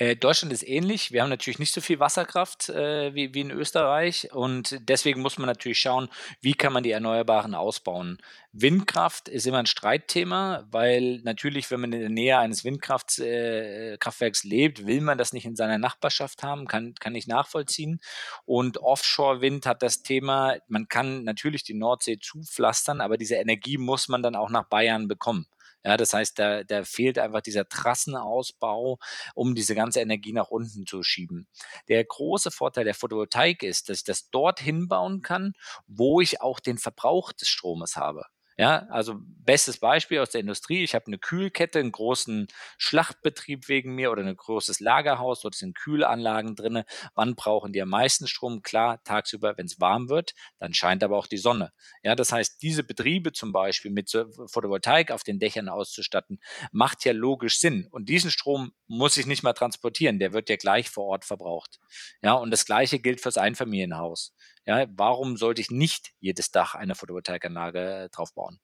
Äh, 0.00 0.16
Deutschland 0.16 0.50
ist 0.50 0.66
ähnlich. 0.66 1.12
Wir 1.12 1.20
haben 1.20 1.28
natürlich 1.28 1.58
nicht 1.58 1.74
so 1.74 1.82
viel 1.82 2.00
Wasserkraft 2.00 2.70
äh, 2.70 3.14
wie, 3.14 3.34
wie 3.34 3.42
in 3.42 3.50
Österreich 3.50 4.32
und 4.32 4.78
deswegen 4.88 5.20
muss 5.20 5.36
man 5.36 5.46
natürlich 5.46 5.78
schauen, 5.78 6.08
wie 6.40 6.54
kann 6.54 6.72
man 6.72 6.82
die 6.82 6.90
Erneuerbaren 6.90 7.54
ausbauen. 7.54 8.16
Windkraft 8.52 9.28
ist 9.28 9.46
immer 9.46 9.58
ein 9.58 9.66
Streitthema, 9.66 10.66
weil 10.70 11.20
natürlich, 11.22 11.70
wenn 11.70 11.80
man 11.80 11.92
in 11.92 12.00
der 12.00 12.08
Nähe 12.08 12.38
eines 12.38 12.64
Windkraftwerks 12.64 14.44
äh, 14.44 14.48
lebt, 14.48 14.86
will 14.86 15.02
man 15.02 15.18
das 15.18 15.34
nicht 15.34 15.44
in 15.44 15.54
seiner 15.54 15.76
Nachbarschaft 15.76 16.42
haben, 16.42 16.66
kann, 16.66 16.94
kann 16.94 17.14
ich 17.14 17.26
nachvollziehen. 17.26 18.00
Und 18.46 18.78
Offshore-Wind 18.78 19.66
hat 19.66 19.82
das 19.82 20.02
Thema, 20.02 20.56
man 20.66 20.88
kann 20.88 21.24
natürlich 21.24 21.62
die 21.62 21.74
Nordsee 21.74 22.18
zupflastern, 22.18 23.02
aber 23.02 23.18
diese 23.18 23.34
Energie 23.34 23.76
muss 23.76 24.08
man 24.08 24.22
dann 24.22 24.34
auch 24.34 24.48
nach 24.48 24.64
Bayern 24.64 25.08
bekommen. 25.08 25.46
Ja, 25.84 25.96
das 25.96 26.12
heißt, 26.12 26.38
da, 26.38 26.62
da 26.64 26.84
fehlt 26.84 27.18
einfach 27.18 27.40
dieser 27.40 27.66
Trassenausbau, 27.68 28.98
um 29.34 29.54
diese 29.54 29.74
ganze 29.74 30.00
Energie 30.00 30.32
nach 30.32 30.48
unten 30.48 30.86
zu 30.86 31.02
schieben. 31.02 31.48
Der 31.88 32.04
große 32.04 32.50
Vorteil 32.50 32.84
der 32.84 32.94
Photovoltaik 32.94 33.62
ist, 33.62 33.88
dass 33.88 33.98
ich 33.98 34.04
das 34.04 34.28
dort 34.30 34.60
hinbauen 34.60 35.22
kann, 35.22 35.54
wo 35.86 36.20
ich 36.20 36.40
auch 36.42 36.60
den 36.60 36.78
Verbrauch 36.78 37.32
des 37.32 37.48
Stromes 37.48 37.96
habe. 37.96 38.24
Ja, 38.60 38.86
also 38.90 39.14
bestes 39.18 39.78
Beispiel 39.78 40.18
aus 40.18 40.30
der 40.30 40.42
Industrie. 40.42 40.84
Ich 40.84 40.94
habe 40.94 41.06
eine 41.06 41.16
Kühlkette, 41.18 41.78
einen 41.78 41.92
großen 41.92 42.46
Schlachtbetrieb 42.76 43.68
wegen 43.68 43.94
mir 43.94 44.10
oder 44.12 44.22
ein 44.22 44.36
großes 44.36 44.80
Lagerhaus. 44.80 45.40
Dort 45.40 45.54
sind 45.54 45.74
Kühlanlagen 45.78 46.56
drin. 46.56 46.82
Wann 47.14 47.36
brauchen 47.36 47.72
die 47.72 47.80
am 47.80 47.88
meisten 47.88 48.26
Strom? 48.26 48.60
Klar, 48.62 49.02
tagsüber, 49.02 49.56
wenn 49.56 49.64
es 49.64 49.80
warm 49.80 50.10
wird, 50.10 50.34
dann 50.58 50.74
scheint 50.74 51.02
aber 51.02 51.16
auch 51.16 51.26
die 51.26 51.38
Sonne. 51.38 51.72
Ja, 52.02 52.14
das 52.14 52.32
heißt, 52.32 52.60
diese 52.60 52.84
Betriebe 52.84 53.32
zum 53.32 53.50
Beispiel 53.52 53.90
mit 53.92 54.10
Photovoltaik 54.48 55.10
auf 55.10 55.22
den 55.24 55.38
Dächern 55.38 55.70
auszustatten, 55.70 56.38
macht 56.70 57.06
ja 57.06 57.12
logisch 57.12 57.60
Sinn. 57.60 57.86
Und 57.90 58.10
diesen 58.10 58.30
Strom 58.30 58.72
muss 58.88 59.16
ich 59.16 59.24
nicht 59.24 59.42
mal 59.42 59.54
transportieren. 59.54 60.18
Der 60.18 60.34
wird 60.34 60.50
ja 60.50 60.56
gleich 60.56 60.90
vor 60.90 61.06
Ort 61.06 61.24
verbraucht. 61.24 61.80
Ja, 62.22 62.34
und 62.34 62.50
das 62.50 62.66
Gleiche 62.66 62.98
gilt 62.98 63.22
fürs 63.22 63.38
Einfamilienhaus. 63.38 64.34
Ja, 64.66 64.86
warum 64.96 65.36
sollte 65.36 65.60
ich 65.60 65.70
nicht 65.70 66.12
jedes 66.20 66.50
Dach 66.50 66.74
eine 66.74 66.94
Photovoltaikanlage 66.94 68.08
drauf 68.12 68.34
bauen? 68.34 68.60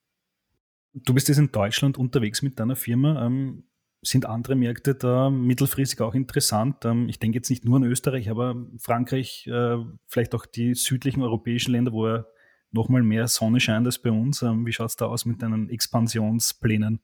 Du 0.92 1.14
bist 1.14 1.28
jetzt 1.28 1.38
in 1.38 1.52
Deutschland 1.52 1.98
unterwegs 1.98 2.42
mit 2.42 2.58
deiner 2.58 2.76
Firma. 2.76 3.26
Ähm, 3.26 3.64
sind 4.02 4.26
andere 4.26 4.54
Märkte 4.54 4.94
da 4.94 5.30
mittelfristig 5.30 6.00
auch 6.00 6.14
interessant? 6.14 6.84
Ähm, 6.84 7.08
ich 7.08 7.18
denke 7.18 7.36
jetzt 7.36 7.50
nicht 7.50 7.64
nur 7.64 7.76
an 7.76 7.84
Österreich, 7.84 8.30
aber 8.30 8.54
Frankreich, 8.78 9.46
äh, 9.46 9.78
vielleicht 10.06 10.34
auch 10.34 10.46
die 10.46 10.74
südlichen 10.74 11.22
europäischen 11.22 11.72
Länder, 11.72 11.92
wo 11.92 12.08
ja 12.08 12.26
nochmal 12.70 13.02
mehr 13.02 13.28
Sonne 13.28 13.60
scheint 13.60 13.86
als 13.86 13.98
bei 13.98 14.10
uns. 14.10 14.42
Ähm, 14.42 14.66
wie 14.66 14.72
schaut 14.72 14.90
es 14.90 14.96
da 14.96 15.06
aus 15.06 15.24
mit 15.24 15.42
deinen 15.42 15.68
Expansionsplänen? 15.68 17.00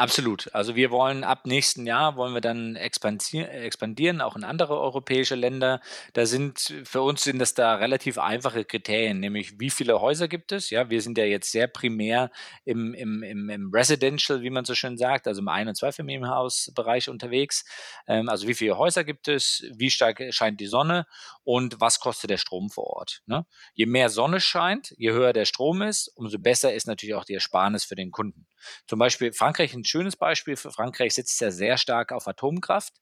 Absolut. 0.00 0.48
Also 0.54 0.76
wir 0.76 0.92
wollen 0.92 1.24
ab 1.24 1.44
nächsten 1.44 1.84
Jahr 1.84 2.14
wollen 2.16 2.32
wir 2.32 2.40
dann 2.40 2.76
expandieren, 2.76 4.20
auch 4.20 4.36
in 4.36 4.44
andere 4.44 4.78
europäische 4.78 5.34
Länder. 5.34 5.80
Da 6.12 6.24
sind 6.24 6.72
für 6.84 7.02
uns 7.02 7.24
sind 7.24 7.40
das 7.40 7.54
da 7.54 7.74
relativ 7.74 8.16
einfache 8.16 8.64
Kriterien, 8.64 9.18
nämlich 9.18 9.58
wie 9.58 9.70
viele 9.70 10.00
Häuser 10.00 10.28
gibt 10.28 10.52
es? 10.52 10.70
Ja, 10.70 10.88
wir 10.88 11.02
sind 11.02 11.18
ja 11.18 11.24
jetzt 11.24 11.50
sehr 11.50 11.66
primär 11.66 12.30
im, 12.64 12.94
im, 12.94 13.24
im, 13.24 13.50
im 13.50 13.70
Residential, 13.74 14.40
wie 14.42 14.50
man 14.50 14.64
so 14.64 14.76
schön 14.76 14.96
sagt, 14.98 15.26
also 15.26 15.40
im 15.40 15.48
Ein- 15.48 15.66
und 15.66 15.74
Zweifamilienhausbereich 15.76 17.08
unterwegs. 17.08 17.64
Ähm, 18.06 18.28
also 18.28 18.46
wie 18.46 18.54
viele 18.54 18.78
Häuser 18.78 19.02
gibt 19.02 19.26
es? 19.26 19.64
Wie 19.74 19.90
stark 19.90 20.22
scheint 20.30 20.60
die 20.60 20.66
Sonne? 20.68 21.06
Und 21.42 21.80
was 21.80 21.98
kostet 21.98 22.30
der 22.30 22.36
Strom 22.38 22.70
vor 22.70 22.84
Ort? 22.84 23.22
Ne? 23.26 23.46
Je 23.74 23.86
mehr 23.86 24.10
Sonne 24.10 24.40
scheint, 24.40 24.94
je 24.96 25.10
höher 25.10 25.32
der 25.32 25.44
Strom 25.44 25.82
ist, 25.82 26.08
umso 26.14 26.38
besser 26.38 26.72
ist 26.72 26.86
natürlich 26.86 27.14
auch 27.16 27.24
die 27.24 27.34
Ersparnis 27.34 27.84
für 27.84 27.96
den 27.96 28.12
Kunden. 28.12 28.46
Zum 28.86 28.98
Beispiel 28.98 29.32
Frankreich, 29.32 29.74
ein 29.74 29.84
schönes 29.88 30.16
Beispiel 30.16 30.56
für 30.56 30.70
Frankreich 30.70 31.14
sitzt 31.14 31.40
ja 31.40 31.50
sehr 31.50 31.78
stark 31.78 32.12
auf 32.12 32.28
Atomkraft. 32.28 32.94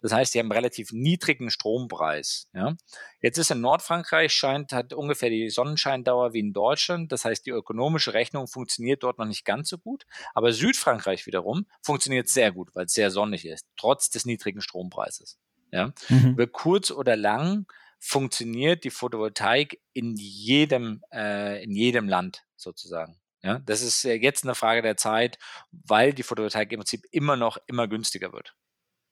Das 0.00 0.12
heißt, 0.12 0.32
sie 0.32 0.38
haben 0.38 0.46
einen 0.46 0.58
relativ 0.58 0.92
niedrigen 0.92 1.50
Strompreis. 1.50 2.48
Ja. 2.52 2.76
Jetzt 3.20 3.38
ist 3.38 3.50
in 3.50 3.60
Nordfrankreich 3.60 4.32
scheint, 4.32 4.72
hat 4.72 4.92
ungefähr 4.92 5.30
die 5.30 5.50
Sonnenscheindauer 5.50 6.32
wie 6.32 6.40
in 6.40 6.52
Deutschland. 6.52 7.10
Das 7.12 7.24
heißt, 7.24 7.46
die 7.46 7.50
ökonomische 7.50 8.14
Rechnung 8.14 8.46
funktioniert 8.46 9.02
dort 9.02 9.18
noch 9.18 9.26
nicht 9.26 9.44
ganz 9.44 9.68
so 9.68 9.78
gut. 9.78 10.04
Aber 10.34 10.52
Südfrankreich 10.52 11.26
wiederum 11.26 11.66
funktioniert 11.82 12.28
sehr 12.28 12.52
gut, 12.52 12.74
weil 12.74 12.86
es 12.86 12.92
sehr 12.92 13.10
sonnig 13.10 13.44
ist, 13.46 13.66
trotz 13.76 14.10
des 14.10 14.24
niedrigen 14.24 14.60
Strompreises. 14.60 15.38
Ja. 15.72 15.92
Mhm. 16.08 16.30
Über 16.30 16.46
kurz 16.46 16.90
oder 16.90 17.16
lang 17.16 17.66
funktioniert 17.98 18.84
die 18.84 18.90
Photovoltaik 18.90 19.80
in 19.94 20.14
jedem, 20.16 21.02
äh, 21.10 21.64
in 21.64 21.72
jedem 21.72 22.06
Land 22.06 22.44
sozusagen. 22.54 23.18
Ja, 23.44 23.58
das 23.58 23.82
ist 23.82 24.04
jetzt 24.04 24.44
eine 24.44 24.54
Frage 24.54 24.80
der 24.80 24.96
Zeit, 24.96 25.38
weil 25.70 26.14
die 26.14 26.22
Photovoltaik 26.22 26.72
im 26.72 26.80
Prinzip 26.80 27.04
immer 27.10 27.36
noch 27.36 27.58
immer 27.66 27.86
günstiger 27.86 28.32
wird. 28.32 28.54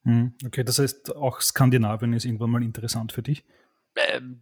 Hm, 0.05 0.35
okay, 0.47 0.65
das 0.65 0.79
heißt, 0.79 1.15
auch 1.15 1.43
Skandinavien 1.43 2.15
ist 2.15 2.25
irgendwann 2.25 2.51
mal 2.51 2.63
interessant 2.63 3.13
für 3.13 3.23
dich? 3.23 3.45
Ähm, 3.95 4.41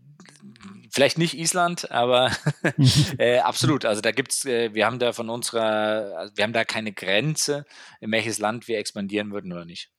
vielleicht 0.93 1.19
nicht 1.19 1.37
Island, 1.37 1.91
aber 1.91 2.31
äh, 3.19 3.41
absolut. 3.41 3.85
Also 3.85 4.01
da 4.01 4.13
gibt's, 4.13 4.45
äh, 4.45 4.73
wir 4.75 4.87
haben 4.87 5.01
da 5.01 5.13
von 5.13 5.29
unserer, 5.29 6.17
also 6.17 6.37
wir 6.37 6.45
haben 6.45 6.53
da 6.53 6.65
keine 6.65 6.93
Grenze, 6.93 7.67
in 8.01 8.13
welches 8.13 8.39
Land 8.39 8.69
wir 8.69 8.79
expandieren 8.79 9.33
würden 9.33 9.53
oder 9.53 9.65
nicht. 9.65 9.91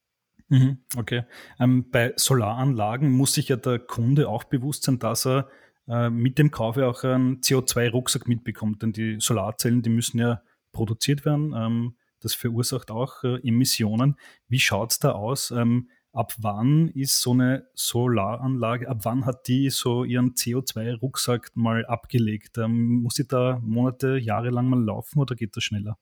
Mhm, 0.48 0.80
okay. 0.96 1.26
Ähm, 1.60 1.92
bei 1.92 2.14
Solaranlagen 2.16 3.12
muss 3.12 3.34
sich 3.34 3.50
ja 3.50 3.58
der 3.58 3.80
Kunde 3.80 4.30
auch 4.30 4.46
bewusst 4.46 4.84
sein, 4.84 5.00
dass 5.00 5.26
er 5.26 5.50
äh, 5.92 6.10
mit 6.10 6.38
dem 6.38 6.52
Kauf 6.52 6.78
ja 6.78 6.88
auch 6.88 7.04
einen 7.04 7.42
CO2-Rucksack 7.42 8.28
mitbekommt. 8.28 8.82
Denn 8.82 8.94
die 8.94 9.18
Solarzellen, 9.20 9.82
die 9.82 9.90
müssen 9.90 10.20
ja 10.20 10.42
produziert 10.72 11.26
werden. 11.26 11.54
Ähm, 11.54 11.96
das 12.22 12.34
verursacht 12.34 12.92
auch 12.92 13.24
äh, 13.24 13.46
Emissionen. 13.46 14.16
Wie 14.48 14.60
schaut 14.60 14.92
es 14.92 15.00
da 15.00 15.12
aus? 15.12 15.52
Ähm, 15.52 15.90
ab 16.14 16.34
wann 16.38 16.88
ist 16.90 17.22
so 17.22 17.32
eine 17.32 17.68
Solaranlage, 17.74 18.88
ab 18.88 19.00
wann 19.04 19.26
hat 19.26 19.48
die 19.48 19.70
so 19.70 20.06
ihren 20.06 20.34
CO2-Rucksack 20.34 21.52
mal 21.56 21.86
abgelegt? 21.86 22.58
Ähm, 22.58 23.02
muss 23.02 23.16
sie 23.16 23.28
da 23.28 23.60
Monate, 23.62 24.18
Jahre 24.18 24.50
lang 24.50 24.68
mal 24.68 24.82
laufen 24.82 25.20
oder 25.20 25.36
geht 25.36 25.58
das 25.58 25.64
schneller? 25.64 25.98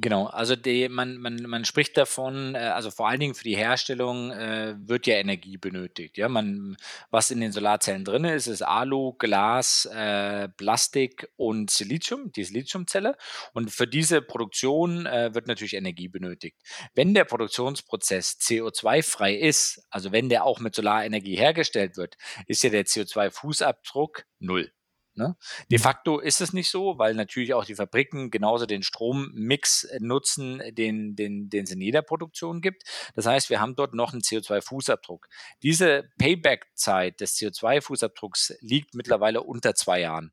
Genau, 0.00 0.26
also 0.26 0.54
die, 0.54 0.88
man, 0.88 1.16
man, 1.16 1.42
man 1.42 1.64
spricht 1.64 1.96
davon, 1.96 2.54
äh, 2.54 2.58
also 2.58 2.90
vor 2.90 3.08
allen 3.08 3.18
Dingen 3.18 3.34
für 3.34 3.42
die 3.42 3.56
Herstellung 3.56 4.30
äh, 4.30 4.76
wird 4.78 5.06
ja 5.08 5.16
Energie 5.16 5.56
benötigt. 5.56 6.18
Ja, 6.18 6.28
man, 6.28 6.76
was 7.10 7.32
in 7.32 7.40
den 7.40 7.50
Solarzellen 7.50 8.04
drin 8.04 8.24
ist, 8.24 8.46
ist 8.46 8.62
Alu, 8.62 9.14
Glas, 9.14 9.86
äh, 9.86 10.48
Plastik 10.50 11.28
und 11.36 11.70
Silizium, 11.70 12.30
die 12.30 12.44
Siliziumzelle. 12.44 13.16
Und 13.54 13.72
für 13.72 13.88
diese 13.88 14.22
Produktion 14.22 15.06
äh, 15.06 15.34
wird 15.34 15.48
natürlich 15.48 15.74
Energie 15.74 16.08
benötigt. 16.08 16.58
Wenn 16.94 17.14
der 17.14 17.24
Produktionsprozess 17.24 18.38
CO2-frei 18.40 19.34
ist, 19.34 19.84
also 19.90 20.12
wenn 20.12 20.28
der 20.28 20.44
auch 20.44 20.60
mit 20.60 20.76
Solarenergie 20.76 21.36
hergestellt 21.36 21.96
wird, 21.96 22.16
ist 22.46 22.62
ja 22.62 22.70
der 22.70 22.86
CO2-Fußabdruck 22.86 24.24
null. 24.38 24.70
Ne? 25.18 25.36
De 25.70 25.78
mhm. 25.78 25.82
facto 25.82 26.18
ist 26.20 26.40
es 26.40 26.52
nicht 26.52 26.70
so, 26.70 26.96
weil 26.96 27.14
natürlich 27.14 27.52
auch 27.52 27.64
die 27.64 27.74
Fabriken 27.74 28.30
genauso 28.30 28.66
den 28.66 28.82
Strommix 28.82 29.86
nutzen, 29.98 30.62
den, 30.70 31.16
den, 31.16 31.50
den 31.50 31.64
es 31.64 31.72
in 31.72 31.80
jeder 31.80 32.02
Produktion 32.02 32.60
gibt. 32.60 32.84
Das 33.14 33.26
heißt, 33.26 33.50
wir 33.50 33.60
haben 33.60 33.74
dort 33.74 33.94
noch 33.94 34.12
einen 34.12 34.22
CO2-Fußabdruck. 34.22 35.26
Diese 35.62 36.08
Payback-Zeit 36.18 37.20
des 37.20 37.36
CO2-Fußabdrucks 37.36 38.54
liegt 38.60 38.94
mittlerweile 38.94 39.42
unter 39.42 39.74
zwei 39.74 40.00
Jahren. 40.00 40.32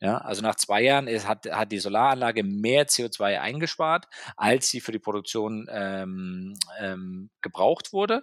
Ja, 0.00 0.18
also 0.18 0.42
nach 0.42 0.56
zwei 0.56 0.82
Jahren 0.82 1.06
ist, 1.06 1.26
hat, 1.26 1.46
hat 1.46 1.72
die 1.72 1.78
Solaranlage 1.78 2.42
mehr 2.42 2.86
CO2 2.88 3.40
eingespart, 3.40 4.06
als 4.36 4.68
sie 4.68 4.80
für 4.80 4.92
die 4.92 4.98
Produktion 4.98 5.66
ähm, 5.70 6.58
ähm, 6.78 7.30
gebraucht 7.40 7.92
wurde. 7.92 8.22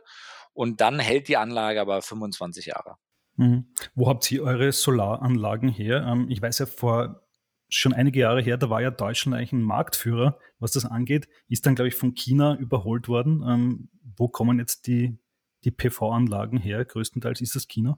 Und 0.54 0.82
dann 0.82 1.00
hält 1.00 1.30
die 1.30 1.38
Anlage 1.38 1.80
aber 1.80 2.02
25 2.02 2.68
Jahre. 2.68 2.98
Mhm. 3.38 3.66
Wo 3.96 4.08
habt 4.08 4.32
ihr 4.32 4.44
eure 4.44 4.72
Solaranlagen 4.72 5.70
her? 5.70 6.06
Ähm, 6.08 6.28
ich 6.30 6.42
weiß 6.42 6.60
ja 6.60 6.66
vor 6.66 7.22
schon 7.74 7.94
einige 7.94 8.20
Jahre 8.20 8.42
her, 8.42 8.58
da 8.58 8.70
war 8.70 8.82
ja 8.82 8.92
Deutschland 8.92 9.36
eigentlich 9.36 9.54
ein 9.54 9.62
Marktführer, 9.62 10.38
was 10.60 10.72
das 10.72 10.86
angeht, 10.86 11.30
ist 11.48 11.66
dann, 11.66 11.76
glaube 11.76 11.88
ich, 11.88 11.96
von 11.96 12.14
China 12.14 12.58
überholt 12.58 13.08
worden. 13.08 13.44
Ähm, 13.48 13.90
wo 14.18 14.28
kommen 14.28 14.60
jetzt 14.60 14.88
die, 14.88 15.18
die 15.64 15.72
PV-Anlagen 15.72 16.58
her? 16.58 16.84
Größtenteils 16.84 17.40
ist 17.40 17.56
das 17.56 17.68
China? 17.68 17.98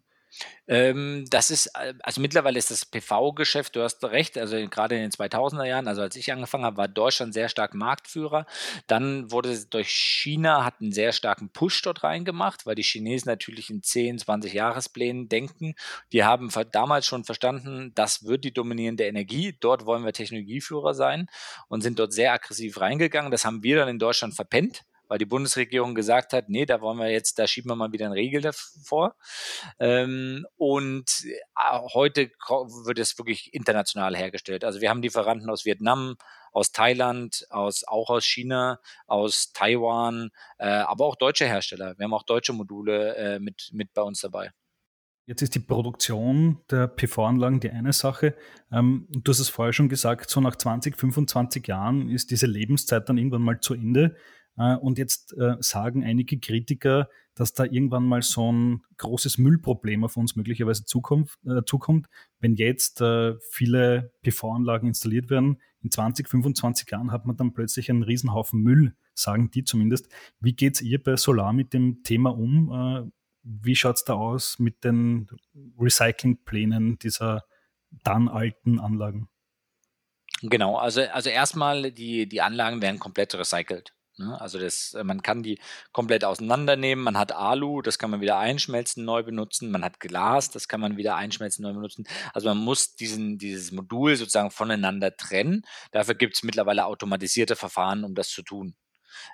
Ähm, 0.67 1.25
das 1.29 1.51
ist, 1.51 1.67
äh, 1.75 1.93
also 2.03 2.21
mittlerweile 2.21 2.57
ist 2.57 2.71
das 2.71 2.85
PV-Geschäft, 2.85 3.75
du 3.75 3.83
hast 3.83 4.03
recht, 4.03 4.37
also 4.37 4.55
gerade 4.69 4.95
in 4.95 5.01
den 5.01 5.11
2000er 5.11 5.65
Jahren, 5.65 5.87
also 5.87 6.01
als 6.01 6.15
ich 6.15 6.31
angefangen 6.31 6.63
habe, 6.63 6.77
war 6.77 6.87
Deutschland 6.87 7.33
sehr 7.33 7.49
stark 7.49 7.73
Marktführer. 7.73 8.45
Dann 8.87 9.31
wurde 9.31 9.65
durch 9.65 9.89
China, 9.89 10.63
hat 10.63 10.81
einen 10.81 10.91
sehr 10.91 11.11
starken 11.11 11.49
Push 11.49 11.81
dort 11.81 12.03
reingemacht, 12.03 12.65
weil 12.65 12.75
die 12.75 12.83
Chinesen 12.83 13.29
natürlich 13.29 13.69
in 13.69 13.83
10, 13.83 14.19
20 14.19 14.53
Jahresplänen 14.53 15.27
denken. 15.29 15.75
Die 16.11 16.23
haben 16.23 16.49
damals 16.71 17.05
schon 17.05 17.23
verstanden, 17.25 17.91
das 17.95 18.23
wird 18.25 18.43
die 18.43 18.53
dominierende 18.53 19.05
Energie. 19.05 19.55
Dort 19.59 19.85
wollen 19.85 20.05
wir 20.05 20.13
Technologieführer 20.13 20.93
sein 20.93 21.27
und 21.67 21.81
sind 21.81 21.99
dort 21.99 22.13
sehr 22.13 22.33
aggressiv 22.33 22.79
reingegangen. 22.79 23.31
Das 23.31 23.45
haben 23.45 23.63
wir 23.63 23.77
dann 23.77 23.89
in 23.89 23.99
Deutschland 23.99 24.35
verpennt 24.35 24.83
weil 25.13 25.19
die 25.19 25.25
Bundesregierung 25.25 25.93
gesagt 25.93 26.33
hat, 26.33 26.49
nee, 26.49 26.65
da 26.65 26.81
wollen 26.81 26.97
wir 26.97 27.11
jetzt, 27.11 27.37
da 27.37 27.45
schieben 27.45 27.69
wir 27.69 27.75
mal 27.75 27.91
wieder 27.91 28.05
einen 28.05 28.15
Regel 28.15 28.41
davor. 28.41 29.15
Ähm, 29.77 30.47
und 30.55 31.05
äh, 31.23 31.79
heute 31.93 32.31
wird 32.85 32.97
es 32.97 33.15
wirklich 33.19 33.53
international 33.53 34.17
hergestellt. 34.17 34.63
Also 34.63 34.81
wir 34.81 34.89
haben 34.89 35.03
Lieferanten 35.03 35.51
aus 35.51 35.65
Vietnam, 35.65 36.15
aus 36.51 36.71
Thailand, 36.71 37.45
aus, 37.51 37.83
auch 37.83 38.09
aus 38.09 38.25
China, 38.25 38.79
aus 39.05 39.51
Taiwan, 39.53 40.31
äh, 40.57 40.65
aber 40.65 41.05
auch 41.05 41.15
deutsche 41.15 41.45
Hersteller. 41.45 41.93
Wir 41.99 42.05
haben 42.05 42.13
auch 42.15 42.23
deutsche 42.23 42.53
Module 42.53 43.15
äh, 43.15 43.39
mit, 43.39 43.69
mit 43.71 43.93
bei 43.93 44.01
uns 44.01 44.19
dabei. 44.21 44.49
Jetzt 45.27 45.43
ist 45.43 45.53
die 45.53 45.59
Produktion 45.59 46.59
der 46.71 46.87
PV-Anlagen 46.87 47.59
die 47.59 47.69
eine 47.69 47.93
Sache. 47.93 48.35
Ähm, 48.71 49.07
du 49.09 49.29
hast 49.29 49.39
es 49.39 49.49
vorher 49.49 49.73
schon 49.73 49.89
gesagt, 49.89 50.31
so 50.31 50.41
nach 50.41 50.55
20, 50.55 50.97
25 50.97 51.67
Jahren 51.67 52.09
ist 52.09 52.31
diese 52.31 52.47
Lebenszeit 52.47 53.07
dann 53.07 53.19
irgendwann 53.19 53.43
mal 53.43 53.59
zu 53.59 53.75
Ende. 53.75 54.15
Äh, 54.57 54.75
und 54.75 54.97
jetzt 54.97 55.33
äh, 55.37 55.55
sagen 55.59 56.03
einige 56.03 56.39
Kritiker, 56.39 57.09
dass 57.35 57.53
da 57.53 57.63
irgendwann 57.63 58.05
mal 58.05 58.21
so 58.21 58.51
ein 58.51 58.83
großes 58.97 59.37
Müllproblem 59.37 60.03
auf 60.03 60.17
uns 60.17 60.35
möglicherweise 60.35 60.85
zukommt, 60.85 61.31
äh, 61.45 61.63
zukommt 61.65 62.07
wenn 62.39 62.55
jetzt 62.55 63.01
viele 63.51 64.11
PV-Anlagen 64.21 64.87
installiert 64.87 65.29
werden. 65.29 65.61
In 65.81 65.91
20, 65.91 66.27
25 66.27 66.91
Jahren 66.91 67.13
hat 67.13 67.25
man 67.25 67.37
dann 67.37 67.53
plötzlich 67.53 67.89
einen 67.89 68.03
Riesenhaufen 68.03 68.61
Müll, 68.61 68.95
sagen 69.13 69.49
die 69.49 69.63
zumindest. 69.63 70.09
Wie 70.41 70.53
geht's 70.53 70.81
ihr 70.81 71.01
bei 71.01 71.15
Solar 71.15 71.53
mit 71.53 71.73
dem 71.73 72.03
Thema 72.03 72.31
um? 72.31 73.13
Wie 73.43 73.77
schaut's 73.77 74.03
da 74.03 74.15
aus 74.15 74.59
mit 74.59 74.83
den 74.83 75.29
Recyclingplänen 75.79 76.99
dieser 76.99 77.45
dann 78.03 78.27
alten 78.27 78.77
Anlagen? 78.77 79.29
Genau, 80.41 80.75
also 80.75 81.01
also 81.03 81.29
erstmal 81.29 81.93
die 81.93 82.27
die 82.27 82.41
Anlagen 82.41 82.81
werden 82.81 82.99
komplett 82.99 83.35
recycelt? 83.35 83.93
Also, 84.19 84.59
das 84.59 84.93
äh, 84.93 85.03
man 85.03 85.21
kann 85.23 85.41
die 85.41 85.59
komplett 85.91 86.23
auseinandernehmen. 86.23 87.03
Man 87.03 87.17
hat 87.17 87.31
Alu, 87.31 87.81
das 87.81 87.97
kann 87.97 88.11
man 88.11 88.21
wieder 88.21 88.37
einschmelzen, 88.37 89.05
neu 89.05 89.23
benutzen. 89.23 89.71
Man 89.71 89.83
hat 89.83 89.99
Glas, 89.99 90.51
das 90.51 90.67
kann 90.67 90.81
man 90.81 90.97
wieder 90.97 91.15
einschmelzen, 91.15 91.63
neu 91.63 91.73
benutzen. 91.73 92.05
Also, 92.33 92.49
man 92.49 92.59
muss 92.59 92.95
diesen 92.95 93.37
dieses 93.39 93.71
Modul 93.71 94.15
sozusagen 94.15 94.51
voneinander 94.51 95.15
trennen. 95.17 95.63
Dafür 95.91 96.15
gibt 96.15 96.35
es 96.35 96.43
mittlerweile 96.43 96.85
automatisierte 96.85 97.55
Verfahren, 97.55 98.03
um 98.03 98.13
das 98.15 98.29
zu 98.29 98.43
tun. 98.43 98.75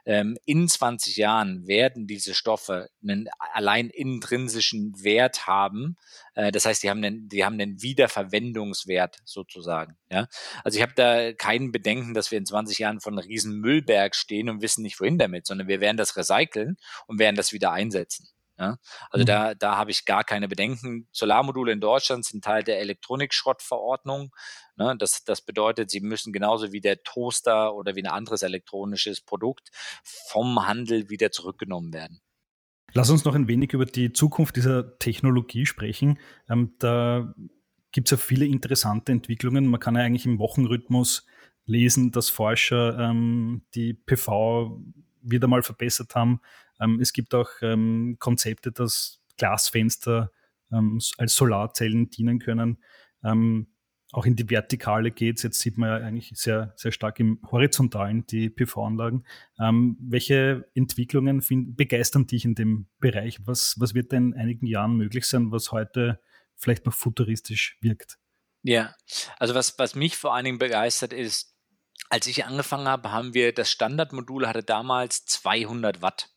Ähm, 0.06 0.38
in 0.46 0.68
20 0.68 1.18
Jahren 1.18 1.68
werden 1.68 2.08
diese 2.08 2.34
Stoffe 2.34 2.90
einen 3.02 3.30
allein 3.54 3.90
intrinsischen 3.90 4.94
Wert 5.04 5.48
haben. 5.48 5.98
Äh, 6.36 6.52
das 6.52 6.66
heißt, 6.66 6.84
die 6.84 6.90
haben 6.90 7.04
einen, 7.04 7.30
die 7.30 7.46
haben 7.46 7.60
einen 7.60 7.82
Wiederverwendungswert 7.82 9.18
sozusagen. 9.26 9.98
Ja? 10.12 10.28
Also 10.64 10.78
ich 10.78 10.82
habe 10.82 10.94
da 10.96 11.34
keinen 11.34 11.72
Bedenken, 11.72 12.14
dass 12.14 12.32
wir 12.32 12.38
in 12.38 12.46
20 12.46 12.80
Jahren 12.80 13.00
von 13.00 13.18
einem 13.18 13.28
riesen 13.28 13.60
Müllberg 13.60 14.16
stehen 14.16 14.50
und 14.50 14.62
wissen 14.62 14.82
nicht, 14.82 15.00
wohin 15.00 15.18
damit, 15.18 15.46
sondern 15.46 15.68
wir 15.68 15.82
werden 15.82 15.98
das 15.98 16.18
recyceln 16.18 16.78
und 17.08 17.20
werden 17.20 17.36
das 17.36 17.54
wieder 17.54 17.72
einsetzen. 17.72 18.30
Ja? 18.60 18.78
Also 19.10 19.24
mhm. 19.24 19.28
da, 19.28 19.56
da 19.56 19.78
habe 19.78 19.92
ich 19.92 20.06
gar 20.06 20.24
keine 20.24 20.48
Bedenken. 20.48 21.08
Solarmodule 21.12 21.72
in 21.72 21.80
Deutschland 21.80 22.26
sind 22.26 22.44
Teil 22.44 22.64
der 22.64 22.80
Elektronikschrottverordnung. 22.82 24.32
Ne? 24.76 24.96
Das, 25.00 25.24
das 25.24 25.42
bedeutet, 25.42 25.90
sie 25.90 26.02
müssen 26.02 26.34
genauso 26.34 26.72
wie 26.72 26.82
der 26.82 27.02
Toaster 27.04 27.74
oder 27.74 27.96
wie 27.96 28.04
ein 28.04 28.12
anderes 28.12 28.42
elektronisches 28.42 29.22
Produkt 29.22 29.70
vom 30.04 30.68
Handel 30.68 31.10
wieder 31.10 31.32
zurückgenommen 31.32 31.94
werden. 31.94 32.22
Lass 32.94 33.10
uns 33.10 33.24
noch 33.24 33.36
ein 33.36 33.48
wenig 33.48 33.74
über 33.74 33.86
die 33.86 34.14
Zukunft 34.14 34.56
dieser 34.56 34.98
Technologie 34.98 35.66
sprechen. 35.66 36.20
Ähm, 36.50 36.74
da 36.80 37.34
gibt 37.92 38.08
es 38.08 38.12
ja 38.12 38.18
viele 38.18 38.46
interessante 38.46 39.12
Entwicklungen. 39.12 39.68
Man 39.68 39.80
kann 39.80 39.96
ja 39.96 40.02
eigentlich 40.02 40.26
im 40.26 40.40
Wochenrhythmus 40.40 41.26
lesen, 41.66 42.12
dass 42.12 42.30
Forscher 42.30 42.98
ähm, 43.00 43.62
die 43.76 43.94
PV 43.94 44.82
wieder 45.22 45.48
mal 45.48 45.62
verbessert 45.62 46.16
haben. 46.16 46.42
Ähm, 46.80 47.00
es 47.00 47.14
gibt 47.14 47.34
auch 47.36 47.50
ähm, 47.62 48.18
Konzepte, 48.20 48.72
dass 48.72 49.22
Glasfenster 49.38 50.32
ähm, 50.72 51.00
als 51.18 51.36
Solarzellen 51.36 52.10
dienen 52.10 52.40
können. 52.40 52.78
Ähm, 53.24 53.68
auch 54.12 54.26
in 54.26 54.36
die 54.36 54.50
Vertikale 54.50 55.12
geht 55.12 55.38
es. 55.38 55.44
Jetzt 55.44 55.60
sieht 55.60 55.78
man 55.78 55.90
ja 55.90 56.08
eigentlich 56.08 56.32
sehr, 56.34 56.74
sehr 56.76 56.92
stark 56.92 57.20
im 57.20 57.40
Horizontalen 57.52 58.26
die 58.26 58.50
PV-Anlagen. 58.50 59.24
Ähm, 59.60 59.98
welche 60.00 60.68
Entwicklungen 60.74 61.42
find, 61.42 61.78
begeistern 61.78 62.26
dich 62.26 62.44
in 62.44 62.56
dem 62.56 62.88
Bereich? 63.00 63.40
Was, 63.46 63.76
was 63.78 63.94
wird 63.94 64.12
denn 64.12 64.34
in 64.34 64.40
einigen 64.40 64.66
Jahren 64.66 64.96
möglich 64.96 65.26
sein, 65.26 65.52
was 65.52 65.72
heute 65.72 66.20
vielleicht 66.56 66.86
noch 66.86 66.94
futuristisch 66.94 67.78
wirkt? 67.82 68.18
Ja, 68.64 68.96
also 69.38 69.54
was, 69.54 69.78
was 69.78 69.96
mich 69.96 70.18
vor 70.18 70.34
allen 70.34 70.46
Dingen 70.46 70.58
begeistert 70.58 71.14
ist, 71.14 71.56
als 72.10 72.26
ich 72.26 72.46
angefangen 72.46 72.88
habe, 72.88 73.12
haben 73.12 73.36
wir 73.36 73.54
das 73.54 73.70
Standardmodul 73.70 74.48
hatte 74.48 74.64
damals 74.64 75.26
200 75.26 76.02
Watt. 76.02 76.30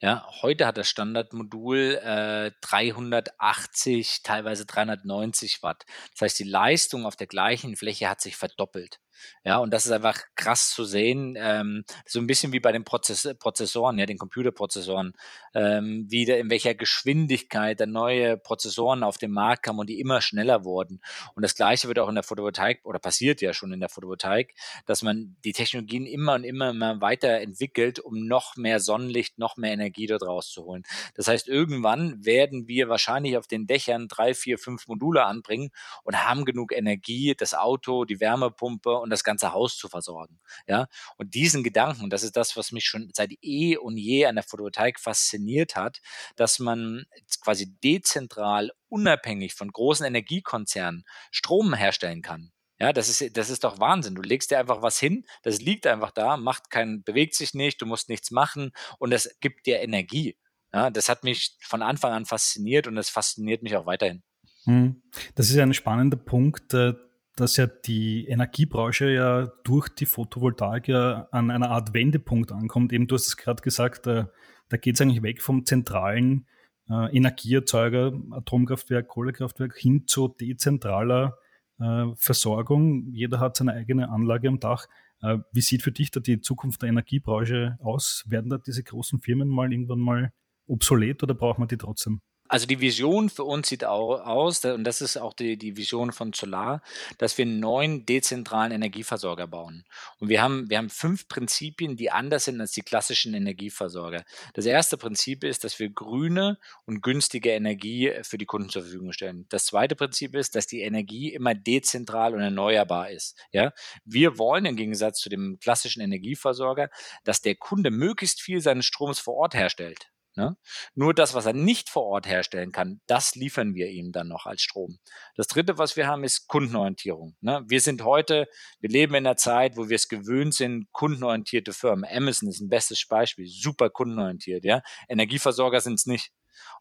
Ja, 0.00 0.26
heute 0.42 0.66
hat 0.66 0.76
das 0.76 0.88
Standardmodul 0.88 1.98
äh, 2.02 2.52
380, 2.60 4.22
teilweise 4.22 4.66
390 4.66 5.62
Watt. 5.62 5.84
Das 6.12 6.22
heißt, 6.22 6.38
die 6.38 6.44
Leistung 6.44 7.06
auf 7.06 7.16
der 7.16 7.26
gleichen 7.26 7.76
Fläche 7.76 8.08
hat 8.08 8.20
sich 8.20 8.36
verdoppelt. 8.36 9.00
Ja, 9.44 9.58
und 9.58 9.72
das 9.72 9.86
ist 9.86 9.92
einfach 9.92 10.20
krass 10.34 10.70
zu 10.70 10.84
sehen. 10.84 11.36
Ähm, 11.38 11.84
so 12.04 12.18
ein 12.18 12.26
bisschen 12.26 12.52
wie 12.52 12.60
bei 12.60 12.72
den 12.72 12.84
Prozess 12.84 13.28
Prozessoren, 13.38 13.98
ja, 13.98 14.06
den 14.06 14.18
Computerprozessoren, 14.18 15.14
ähm, 15.54 16.06
wie 16.08 16.24
der, 16.24 16.38
in 16.40 16.50
welcher 16.50 16.74
Geschwindigkeit 16.74 17.80
da 17.80 17.86
neue 17.86 18.36
Prozessoren 18.36 19.02
auf 19.02 19.18
den 19.18 19.30
Markt 19.30 19.62
kamen 19.62 19.78
und 19.78 19.88
die 19.88 20.00
immer 20.00 20.20
schneller 20.20 20.64
wurden. 20.64 21.00
Und 21.34 21.42
das 21.42 21.54
Gleiche 21.54 21.88
wird 21.88 21.98
auch 21.98 22.08
in 22.08 22.14
der 22.14 22.24
Photovoltaik 22.24 22.80
oder 22.84 22.98
passiert 22.98 23.40
ja 23.40 23.52
schon 23.52 23.72
in 23.72 23.80
der 23.80 23.88
Photovoltaik, 23.88 24.54
dass 24.86 25.02
man 25.02 25.36
die 25.44 25.52
Technologien 25.52 26.06
immer 26.06 26.34
und 26.34 26.44
immer, 26.44 26.70
immer 26.70 27.00
weiter 27.00 27.40
entwickelt, 27.40 27.98
um 28.00 28.26
noch 28.26 28.56
mehr 28.56 28.80
Sonnenlicht, 28.80 29.38
noch 29.38 29.56
mehr 29.56 29.72
Energie 29.72 30.06
dort 30.06 30.22
rauszuholen. 30.22 30.84
Das 31.14 31.28
heißt, 31.28 31.48
irgendwann 31.48 32.24
werden 32.24 32.68
wir 32.68 32.88
wahrscheinlich 32.88 33.36
auf 33.36 33.46
den 33.46 33.66
Dächern 33.66 34.08
drei, 34.08 34.34
vier, 34.34 34.58
fünf 34.58 34.88
Module 34.88 35.24
anbringen 35.24 35.70
und 36.04 36.26
haben 36.26 36.44
genug 36.44 36.72
Energie, 36.72 37.34
das 37.36 37.54
Auto, 37.54 38.04
die 38.04 38.20
Wärmepumpe 38.20 38.98
und 39.06 39.10
das 39.10 39.24
ganze 39.24 39.52
Haus 39.52 39.76
zu 39.76 39.88
versorgen. 39.88 40.40
Ja, 40.66 40.88
und 41.16 41.34
diesen 41.34 41.62
Gedanken, 41.62 42.10
das 42.10 42.22
ist 42.22 42.36
das, 42.36 42.56
was 42.56 42.72
mich 42.72 42.84
schon 42.84 43.10
seit 43.14 43.32
eh 43.40 43.76
und 43.76 43.96
je 43.96 44.26
an 44.26 44.34
der 44.34 44.44
Photovoltaik 44.44 45.00
fasziniert 45.00 45.76
hat, 45.76 46.00
dass 46.34 46.58
man 46.58 47.06
quasi 47.40 47.74
dezentral 47.82 48.72
unabhängig 48.88 49.54
von 49.54 49.70
großen 49.70 50.04
Energiekonzernen 50.04 51.04
Strom 51.30 51.72
herstellen 51.72 52.22
kann. 52.22 52.52
Ja, 52.78 52.92
das 52.92 53.08
ist, 53.08 53.36
das 53.36 53.48
ist 53.48 53.64
doch 53.64 53.78
Wahnsinn. 53.78 54.14
Du 54.14 54.22
legst 54.22 54.50
dir 54.50 54.58
einfach 54.58 54.82
was 54.82 54.98
hin, 54.98 55.24
das 55.42 55.60
liegt 55.60 55.86
einfach 55.86 56.10
da, 56.10 56.36
macht 56.36 56.68
kein, 56.70 57.02
bewegt 57.04 57.34
sich 57.34 57.54
nicht, 57.54 57.80
du 57.80 57.86
musst 57.86 58.08
nichts 58.08 58.30
machen 58.30 58.72
und 58.98 59.10
das 59.10 59.30
gibt 59.40 59.66
dir 59.66 59.80
Energie. 59.80 60.36
Ja, 60.74 60.90
das 60.90 61.08
hat 61.08 61.24
mich 61.24 61.56
von 61.62 61.80
Anfang 61.80 62.12
an 62.12 62.26
fasziniert 62.26 62.86
und 62.86 62.96
das 62.96 63.08
fasziniert 63.08 63.62
mich 63.62 63.76
auch 63.76 63.86
weiterhin. 63.86 64.22
Hm. 64.64 65.00
Das 65.36 65.48
ist 65.48 65.58
ein 65.58 65.72
spannender 65.72 66.16
Punkt, 66.16 66.74
äh, 66.74 66.92
dass 67.36 67.58
ja 67.58 67.66
die 67.66 68.26
Energiebranche 68.26 69.10
ja 69.10 69.46
durch 69.62 69.88
die 69.90 70.06
Photovoltaik 70.06 70.88
ja 70.88 71.28
an 71.30 71.50
einer 71.50 71.70
Art 71.70 71.92
Wendepunkt 71.92 72.50
ankommt. 72.50 72.92
Eben, 72.92 73.06
du 73.06 73.14
hast 73.14 73.26
es 73.26 73.36
gerade 73.36 73.62
gesagt, 73.62 74.06
da, 74.06 74.30
da 74.70 74.76
geht 74.78 74.94
es 74.94 75.00
eigentlich 75.00 75.22
weg 75.22 75.42
vom 75.42 75.66
zentralen 75.66 76.46
äh, 76.88 77.14
Energieerzeuger, 77.14 78.12
Atomkraftwerk, 78.30 79.08
Kohlekraftwerk 79.08 79.76
hin 79.76 80.06
zu 80.06 80.28
dezentraler 80.28 81.36
äh, 81.78 82.06
Versorgung. 82.16 83.10
Jeder 83.12 83.38
hat 83.38 83.56
seine 83.56 83.72
eigene 83.72 84.08
Anlage 84.08 84.48
am 84.48 84.58
Dach. 84.58 84.86
Äh, 85.20 85.38
wie 85.52 85.60
sieht 85.60 85.82
für 85.82 85.92
dich 85.92 86.10
da 86.10 86.20
die 86.20 86.40
Zukunft 86.40 86.82
der 86.82 86.88
Energiebranche 86.88 87.78
aus? 87.82 88.24
Werden 88.28 88.48
da 88.48 88.58
diese 88.58 88.82
großen 88.82 89.20
Firmen 89.20 89.48
mal 89.48 89.70
irgendwann 89.70 90.00
mal 90.00 90.32
obsolet 90.66 91.22
oder 91.22 91.34
braucht 91.34 91.58
man 91.58 91.68
die 91.68 91.76
trotzdem? 91.76 92.22
Also 92.48 92.66
die 92.66 92.80
Vision 92.80 93.28
für 93.28 93.44
uns 93.44 93.68
sieht 93.68 93.84
auch 93.84 94.20
aus, 94.24 94.64
und 94.64 94.84
das 94.84 95.00
ist 95.00 95.16
auch 95.16 95.34
die, 95.34 95.56
die 95.56 95.76
Vision 95.76 96.12
von 96.12 96.32
Solar, 96.32 96.82
dass 97.18 97.36
wir 97.38 97.44
einen 97.44 97.60
neuen 97.60 98.06
dezentralen 98.06 98.72
Energieversorger 98.72 99.46
bauen. 99.46 99.84
Und 100.18 100.28
wir 100.28 100.42
haben, 100.42 100.68
wir 100.70 100.78
haben 100.78 100.90
fünf 100.90 101.28
Prinzipien, 101.28 101.96
die 101.96 102.10
anders 102.10 102.44
sind 102.44 102.60
als 102.60 102.72
die 102.72 102.82
klassischen 102.82 103.34
Energieversorger. 103.34 104.24
Das 104.54 104.66
erste 104.66 104.96
Prinzip 104.96 105.44
ist, 105.44 105.64
dass 105.64 105.78
wir 105.78 105.90
grüne 105.90 106.58
und 106.84 107.02
günstige 107.02 107.50
Energie 107.50 108.12
für 108.22 108.38
die 108.38 108.46
Kunden 108.46 108.68
zur 108.68 108.82
Verfügung 108.82 109.12
stellen. 109.12 109.46
Das 109.48 109.66
zweite 109.66 109.96
Prinzip 109.96 110.34
ist, 110.34 110.54
dass 110.54 110.66
die 110.66 110.82
Energie 110.82 111.32
immer 111.32 111.54
dezentral 111.54 112.34
und 112.34 112.40
erneuerbar 112.40 113.10
ist. 113.10 113.36
Ja? 113.52 113.72
Wir 114.04 114.38
wollen 114.38 114.66
im 114.66 114.76
Gegensatz 114.76 115.20
zu 115.20 115.28
dem 115.28 115.58
klassischen 115.60 116.02
Energieversorger, 116.02 116.90
dass 117.24 117.42
der 117.42 117.56
Kunde 117.56 117.90
möglichst 117.90 118.40
viel 118.40 118.60
seines 118.60 118.86
Stroms 118.86 119.18
vor 119.18 119.34
Ort 119.34 119.54
herstellt. 119.54 120.10
Ne? 120.36 120.56
Nur 120.94 121.14
das, 121.14 121.34
was 121.34 121.46
er 121.46 121.54
nicht 121.54 121.88
vor 121.88 122.04
Ort 122.04 122.26
herstellen 122.26 122.70
kann, 122.70 123.00
das 123.06 123.34
liefern 123.34 123.74
wir 123.74 123.88
ihm 123.88 124.12
dann 124.12 124.28
noch 124.28 124.44
als 124.44 124.60
Strom. 124.60 124.98
Das 125.34 125.46
dritte, 125.46 125.78
was 125.78 125.96
wir 125.96 126.06
haben, 126.06 126.24
ist 126.24 126.46
Kundenorientierung. 126.46 127.36
Ne? 127.40 127.64
Wir 127.66 127.80
sind 127.80 128.04
heute, 128.04 128.46
wir 128.80 128.90
leben 128.90 129.14
in 129.14 129.26
einer 129.26 129.36
Zeit, 129.36 129.76
wo 129.78 129.88
wir 129.88 129.96
es 129.96 130.08
gewöhnt 130.08 130.54
sind, 130.54 130.92
kundenorientierte 130.92 131.72
Firmen. 131.72 132.04
Amazon 132.10 132.50
ist 132.50 132.60
ein 132.60 132.68
bestes 132.68 133.06
Beispiel, 133.08 133.46
super 133.46 133.88
kundenorientiert. 133.88 134.64
Ja? 134.64 134.82
Energieversorger 135.08 135.80
sind 135.80 135.94
es 135.94 136.06
nicht. 136.06 136.32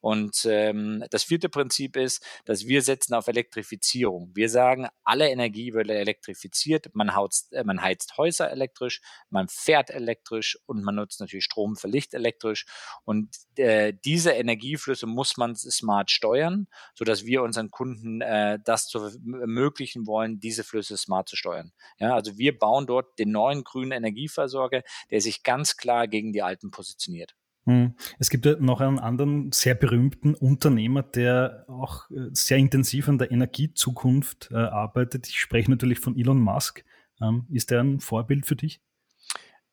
Und 0.02 0.46
ähm, 0.46 1.04
das 1.10 1.24
vierte 1.24 1.50
Prinzip 1.50 1.96
ist, 1.96 2.24
dass 2.46 2.68
wir 2.68 2.82
setzen 2.82 3.14
auf 3.14 3.28
Elektrifizierung. 3.28 4.32
Wir 4.34 4.50
sagen, 4.50 4.88
alle 5.04 5.30
Energie 5.30 5.74
wird 5.74 5.90
elektrifiziert. 5.90 6.94
Man, 6.94 7.16
hautzt, 7.16 7.54
äh, 7.54 7.64
man 7.64 7.82
heizt 7.82 8.18
Häuser 8.18 8.50
elektrisch, 8.50 9.02
man 9.30 9.48
fährt 9.48 9.90
elektrisch 9.90 10.58
und 10.66 10.84
man 10.84 10.96
nutzt 10.96 11.20
natürlich 11.20 11.46
Strom 11.46 11.76
für 11.76 11.88
Licht 11.88 12.14
elektrisch. 12.14 12.66
Und 13.04 13.36
äh, 13.58 13.94
diese 14.06 14.32
Energieflüsse 14.32 15.08
muss 15.08 15.38
man 15.38 15.56
smart 15.56 16.12
steuern, 16.12 16.68
sodass 16.94 17.26
wir 17.26 17.44
unseren 17.44 17.72
Kunden 17.72 18.22
äh, 18.22 18.60
das 18.64 18.88
zu 18.88 19.00
ermöglichen 19.00 20.08
wollen, 20.08 20.40
diese 20.40 20.64
Flüsse 20.64 20.98
smart 20.98 21.30
zu 21.30 21.36
steuern. 21.36 21.72
Ja, 22.00 22.14
also 22.14 22.38
wir 22.38 22.58
bauen 22.58 22.88
dort 22.88 23.18
den 23.20 23.32
neuen 23.32 23.64
grünen 23.64 23.92
Energieversorger, 23.92 24.84
der 25.12 25.22
sich 25.22 25.44
ganz 25.44 25.78
klar 25.78 26.08
gegen 26.08 26.34
die 26.34 26.42
alten 26.42 26.72
positioniert. 26.72 27.36
Hm. 27.66 27.96
Es 28.20 28.30
gibt 28.30 28.46
ja 28.46 28.58
noch 28.60 28.80
einen 28.80 29.00
anderen 29.00 29.52
sehr 29.52 29.74
berühmten 29.74 30.36
Unternehmer, 30.36 31.02
der 31.02 31.66
auch 31.68 32.10
äh, 32.12 32.30
sehr 32.32 32.58
intensiv 32.58 33.10
an 33.10 33.18
der 33.18 33.32
Energiezukunft 33.32 34.50
äh, 34.52 34.56
arbeitet. 34.56 35.28
Ich 35.28 35.40
spreche 35.40 35.72
natürlich 35.72 36.00
von 36.00 36.18
Elon 36.18 36.40
Musk. 36.40 36.86
Ähm, 37.22 37.48
ist 37.52 37.72
der 37.72 37.82
ein 37.82 38.00
Vorbild 38.02 38.46
für 38.46 38.56
dich? 38.56 38.82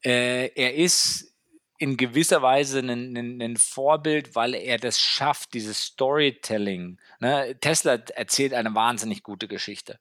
Äh, 0.04 0.48
er 0.54 0.74
ist 0.74 1.31
in 1.82 1.96
gewisser 1.96 2.42
Weise 2.42 2.78
ein, 2.78 3.16
ein, 3.16 3.42
ein, 3.42 3.56
Vorbild, 3.56 4.36
weil 4.36 4.54
er 4.54 4.78
das 4.78 5.00
schafft, 5.00 5.52
dieses 5.52 5.82
Storytelling. 5.82 7.00
Ne? 7.18 7.56
Tesla 7.60 7.94
erzählt 8.14 8.54
eine 8.54 8.72
wahnsinnig 8.76 9.24
gute 9.24 9.48
Geschichte. 9.48 9.98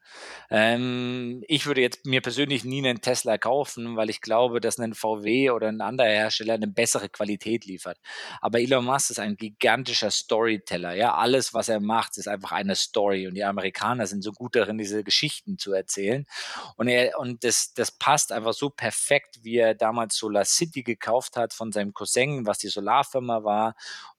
Ähm, 0.52 1.44
ich 1.48 1.66
würde 1.66 1.82
jetzt 1.82 2.06
mir 2.06 2.22
persönlich 2.22 2.64
nie 2.66 2.88
einen 2.88 3.02
Tesla 3.02 3.40
kaufen, 3.40 3.96
weil 3.96 4.12
ich 4.12 4.22
glaube, 4.22 4.62
dass 4.62 4.78
ein 4.78 4.94
VW 4.94 5.50
oder 5.50 5.70
ein 5.70 5.82
anderer 5.82 6.10
Hersteller 6.10 6.54
eine 6.54 6.68
bessere 6.68 7.10
Qualität 7.10 7.66
liefert. 7.66 7.98
Aber 8.42 8.60
Elon 8.60 8.86
Musk 8.86 9.10
ist 9.10 9.20
ein 9.20 9.36
gigantischer 9.36 10.12
Storyteller. 10.12 10.94
Ja, 10.94 11.16
alles, 11.16 11.56
was 11.56 11.68
er 11.68 11.80
macht, 11.80 12.16
ist 12.20 12.28
einfach 12.28 12.52
eine 12.52 12.76
Story. 12.76 13.26
Und 13.26 13.34
die 13.34 13.44
Amerikaner 13.44 14.06
sind 14.06 14.22
so 14.22 14.34
gut 14.34 14.56
darin, 14.56 14.78
diese 14.78 15.04
Geschichten 15.04 15.58
zu 15.58 15.74
erzählen. 15.74 16.28
Und 16.76 16.90
er 16.90 17.18
und 17.18 17.44
das, 17.44 17.74
das 17.74 17.90
passt 17.90 18.32
einfach 18.32 18.54
so 18.54 18.70
perfekt, 18.70 19.40
wie 19.42 19.58
er 19.58 19.74
damals 19.74 20.16
Solar 20.16 20.46
City 20.46 20.84
gekauft 20.84 21.38
hat 21.38 21.54
von 21.54 21.71
seinem 21.72 21.94
Cousin, 21.94 22.46
was 22.46 22.60
die 22.60 22.68
Solarfirma 22.68 23.44
war, 23.44 23.76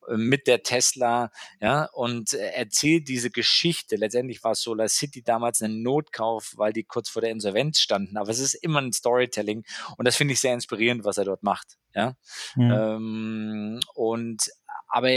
äh, 0.08 0.16
mit 0.16 0.46
der 0.46 0.62
Tesla, 0.62 1.30
ja, 1.60 1.88
und 1.92 2.34
erzählt 2.34 3.08
diese 3.08 3.30
Geschichte. 3.30 3.96
Letztendlich 3.96 4.42
war 4.44 4.54
Solar 4.54 4.88
City 4.88 5.22
damals 5.22 5.62
ein 5.62 5.82
Notkauf, 5.82 6.54
weil 6.56 6.72
die 6.72 6.84
kurz 6.84 7.08
vor 7.08 7.22
der 7.22 7.30
Insolvenz 7.30 7.80
standen. 7.80 8.16
Aber 8.16 8.30
es 8.30 8.38
ist 8.38 8.54
immer 8.54 8.80
ein 8.80 8.92
Storytelling 8.92 9.64
und 9.96 10.06
das 10.06 10.16
finde 10.16 10.34
ich 10.34 10.40
sehr 10.40 10.54
inspirierend, 10.54 11.04
was 11.04 11.18
er 11.18 11.24
dort 11.24 11.42
macht, 11.42 11.78
ja. 11.94 12.16
Mhm. 12.56 12.70
Ähm, 12.70 13.80
und 13.94 14.50
aber 14.88 15.08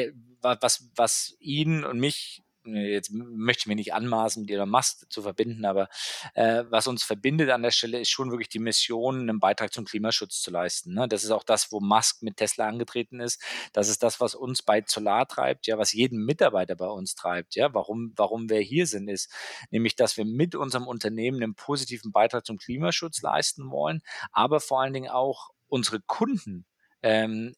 was, 0.42 0.88
was 0.96 1.36
ihn 1.40 1.84
und 1.84 2.00
mich 2.00 2.45
jetzt 2.66 3.12
möchte 3.12 3.62
ich 3.62 3.66
mir 3.68 3.76
nicht 3.76 3.94
anmaßen, 3.94 4.42
mit 4.42 4.52
Elon 4.52 4.70
Musk 4.70 5.12
zu 5.12 5.22
verbinden, 5.22 5.66
aber 5.66 5.90
äh, 6.34 6.64
was 6.70 6.88
uns 6.88 7.04
verbindet 7.04 7.50
an 7.50 7.64
der 7.64 7.72
Stelle 7.72 8.00
ist 8.00 8.10
schon 8.10 8.32
wirklich 8.32 8.50
die 8.50 8.60
Mission, 8.60 9.22
einen 9.22 9.40
Beitrag 9.40 9.74
zum 9.74 9.86
Klimaschutz 9.86 10.42
zu 10.42 10.52
leisten. 10.52 10.94
Ne? 10.94 11.08
Das 11.08 11.24
ist 11.24 11.32
auch 11.32 11.44
das, 11.44 11.72
wo 11.72 11.80
Musk 11.80 12.24
mit 12.24 12.38
Tesla 12.38 12.68
angetreten 12.68 13.20
ist. 13.20 13.42
Das 13.74 13.90
ist 13.90 14.04
das, 14.04 14.20
was 14.20 14.36
uns 14.36 14.62
bei 14.62 14.84
Solar 14.86 15.28
treibt, 15.28 15.68
ja, 15.68 15.78
was 15.78 15.94
jeden 15.94 16.26
Mitarbeiter 16.26 16.76
bei 16.76 16.88
uns 16.88 17.16
treibt, 17.16 17.56
ja, 17.56 17.74
warum, 17.74 18.14
warum 18.16 18.50
wir 18.50 18.60
hier 18.60 18.88
sind, 18.88 19.08
ist 19.08 19.32
nämlich, 19.72 19.96
dass 19.96 20.18
wir 20.18 20.26
mit 20.26 20.56
unserem 20.56 20.88
Unternehmen 20.88 21.42
einen 21.42 21.56
positiven 21.56 22.12
Beitrag 22.12 22.46
zum 22.46 22.58
Klimaschutz 22.58 23.22
leisten 23.22 23.72
wollen, 23.72 24.02
aber 24.32 24.60
vor 24.60 24.82
allen 24.82 24.94
Dingen 24.94 25.10
auch 25.10 25.50
unsere 25.68 26.00
Kunden 26.02 26.66
ähm, 27.02 27.56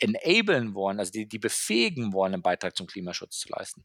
enablen 0.00 0.74
wollen, 0.74 0.98
also 0.98 1.12
die, 1.12 1.26
die 1.26 1.38
befähigen 1.38 2.12
wollen, 2.12 2.34
einen 2.34 2.42
Beitrag 2.42 2.76
zum 2.76 2.86
Klimaschutz 2.86 3.38
zu 3.38 3.48
leisten. 3.50 3.84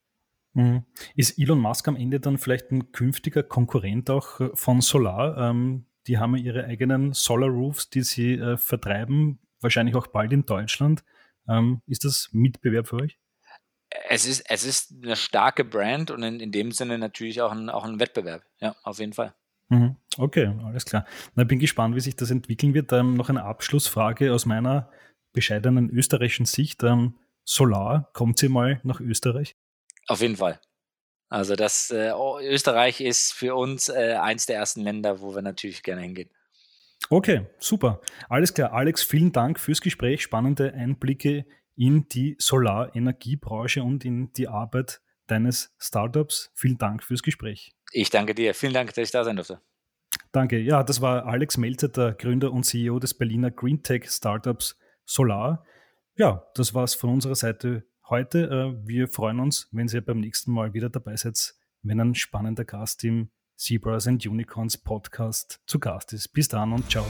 Mhm. 0.53 0.83
Ist 1.15 1.39
Elon 1.39 1.59
Musk 1.59 1.87
am 1.87 1.95
Ende 1.95 2.19
dann 2.19 2.37
vielleicht 2.37 2.71
ein 2.71 2.91
künftiger 2.91 3.43
Konkurrent 3.43 4.09
auch 4.09 4.39
äh, 4.39 4.49
von 4.53 4.81
Solar? 4.81 5.37
Ähm, 5.37 5.85
die 6.07 6.17
haben 6.17 6.35
ja 6.35 6.43
ihre 6.43 6.65
eigenen 6.65 7.13
Solar 7.13 7.49
Roofs, 7.49 7.89
die 7.89 8.03
sie 8.03 8.33
äh, 8.33 8.57
vertreiben, 8.57 9.39
wahrscheinlich 9.61 9.95
auch 9.95 10.07
bald 10.07 10.31
in 10.33 10.45
Deutschland. 10.45 11.03
Ähm, 11.47 11.81
ist 11.87 12.05
das 12.05 12.29
Mitbewerb 12.31 12.87
für 12.87 12.97
euch? 12.97 13.19
Es 14.09 14.25
ist, 14.25 14.43
es 14.49 14.65
ist 14.65 15.03
eine 15.03 15.15
starke 15.15 15.63
Brand 15.63 16.11
und 16.11 16.23
in, 16.23 16.39
in 16.39 16.51
dem 16.51 16.71
Sinne 16.71 16.97
natürlich 16.97 17.41
auch 17.41 17.51
ein, 17.51 17.69
auch 17.69 17.85
ein 17.85 17.99
Wettbewerb. 17.99 18.43
Ja, 18.59 18.75
auf 18.83 18.99
jeden 18.99 19.13
Fall. 19.13 19.33
Mhm. 19.69 19.95
Okay, 20.17 20.51
alles 20.63 20.85
klar. 20.85 21.05
Na, 21.35 21.43
bin 21.43 21.59
gespannt, 21.59 21.95
wie 21.95 21.99
sich 21.99 22.15
das 22.15 22.31
entwickeln 22.31 22.73
wird. 22.73 22.91
Ähm, 22.91 23.15
noch 23.15 23.29
eine 23.29 23.43
Abschlussfrage 23.43 24.33
aus 24.33 24.45
meiner 24.45 24.89
bescheidenen 25.31 25.89
österreichischen 25.89 26.45
Sicht. 26.45 26.83
Ähm, 26.83 27.15
Solar, 27.45 28.09
kommt 28.13 28.37
sie 28.37 28.49
mal 28.49 28.79
nach 28.83 28.99
Österreich? 28.99 29.55
Auf 30.07 30.21
jeden 30.21 30.37
Fall. 30.37 30.59
Also 31.29 31.55
das 31.55 31.89
äh, 31.89 32.11
Österreich 32.41 33.01
ist 33.01 33.33
für 33.33 33.55
uns 33.55 33.89
äh, 33.89 34.17
eins 34.21 34.45
der 34.45 34.57
ersten 34.57 34.81
Länder, 34.81 35.19
wo 35.21 35.33
wir 35.33 35.41
natürlich 35.41 35.81
gerne 35.81 36.01
hingehen. 36.01 36.29
Okay, 37.09 37.47
super. 37.59 38.01
Alles 38.29 38.53
klar. 38.53 38.73
Alex, 38.73 39.03
vielen 39.03 39.31
Dank 39.31 39.59
fürs 39.59 39.81
Gespräch. 39.81 40.21
Spannende 40.21 40.73
Einblicke 40.73 41.45
in 41.75 42.07
die 42.07 42.35
Solarenergiebranche 42.39 43.83
und 43.83 44.05
in 44.05 44.31
die 44.33 44.47
Arbeit 44.47 45.01
deines 45.27 45.73
Startups. 45.79 46.51
Vielen 46.53 46.77
Dank 46.77 47.03
fürs 47.03 47.23
Gespräch. 47.23 47.73
Ich 47.91 48.09
danke 48.09 48.35
dir. 48.35 48.53
Vielen 48.53 48.73
Dank, 48.73 48.93
dass 48.93 49.05
ich 49.05 49.11
da 49.11 49.23
sein 49.23 49.35
durfte. 49.35 49.61
Danke. 50.31 50.59
Ja, 50.59 50.83
das 50.83 51.01
war 51.01 51.25
Alex 51.25 51.57
Melzer, 51.57 51.89
der 51.89 52.13
Gründer 52.13 52.51
und 52.51 52.63
CEO 52.63 52.99
des 52.99 53.13
Berliner 53.13 53.51
Greentech 53.51 54.09
Startups 54.09 54.77
Solar. 55.05 55.65
Ja, 56.15 56.47
das 56.55 56.73
war's 56.73 56.93
von 56.93 57.09
unserer 57.09 57.35
Seite 57.35 57.85
heute. 58.09 58.75
Äh, 58.83 58.87
wir 58.87 59.07
freuen 59.07 59.39
uns, 59.39 59.69
wenn 59.71 59.87
ihr 59.87 60.01
beim 60.01 60.19
nächsten 60.19 60.51
Mal 60.51 60.73
wieder 60.73 60.89
dabei 60.89 61.15
seid, 61.15 61.55
wenn 61.81 61.99
ein 61.99 62.15
spannender 62.15 62.65
Gast 62.65 63.03
im 63.03 63.29
Zebras 63.55 64.07
and 64.07 64.25
Unicorns 64.25 64.77
Podcast 64.77 65.61
zu 65.65 65.79
Gast 65.79 66.13
ist. 66.13 66.29
Bis 66.29 66.47
dann 66.47 66.73
und 66.73 66.89
ciao. 66.89 67.05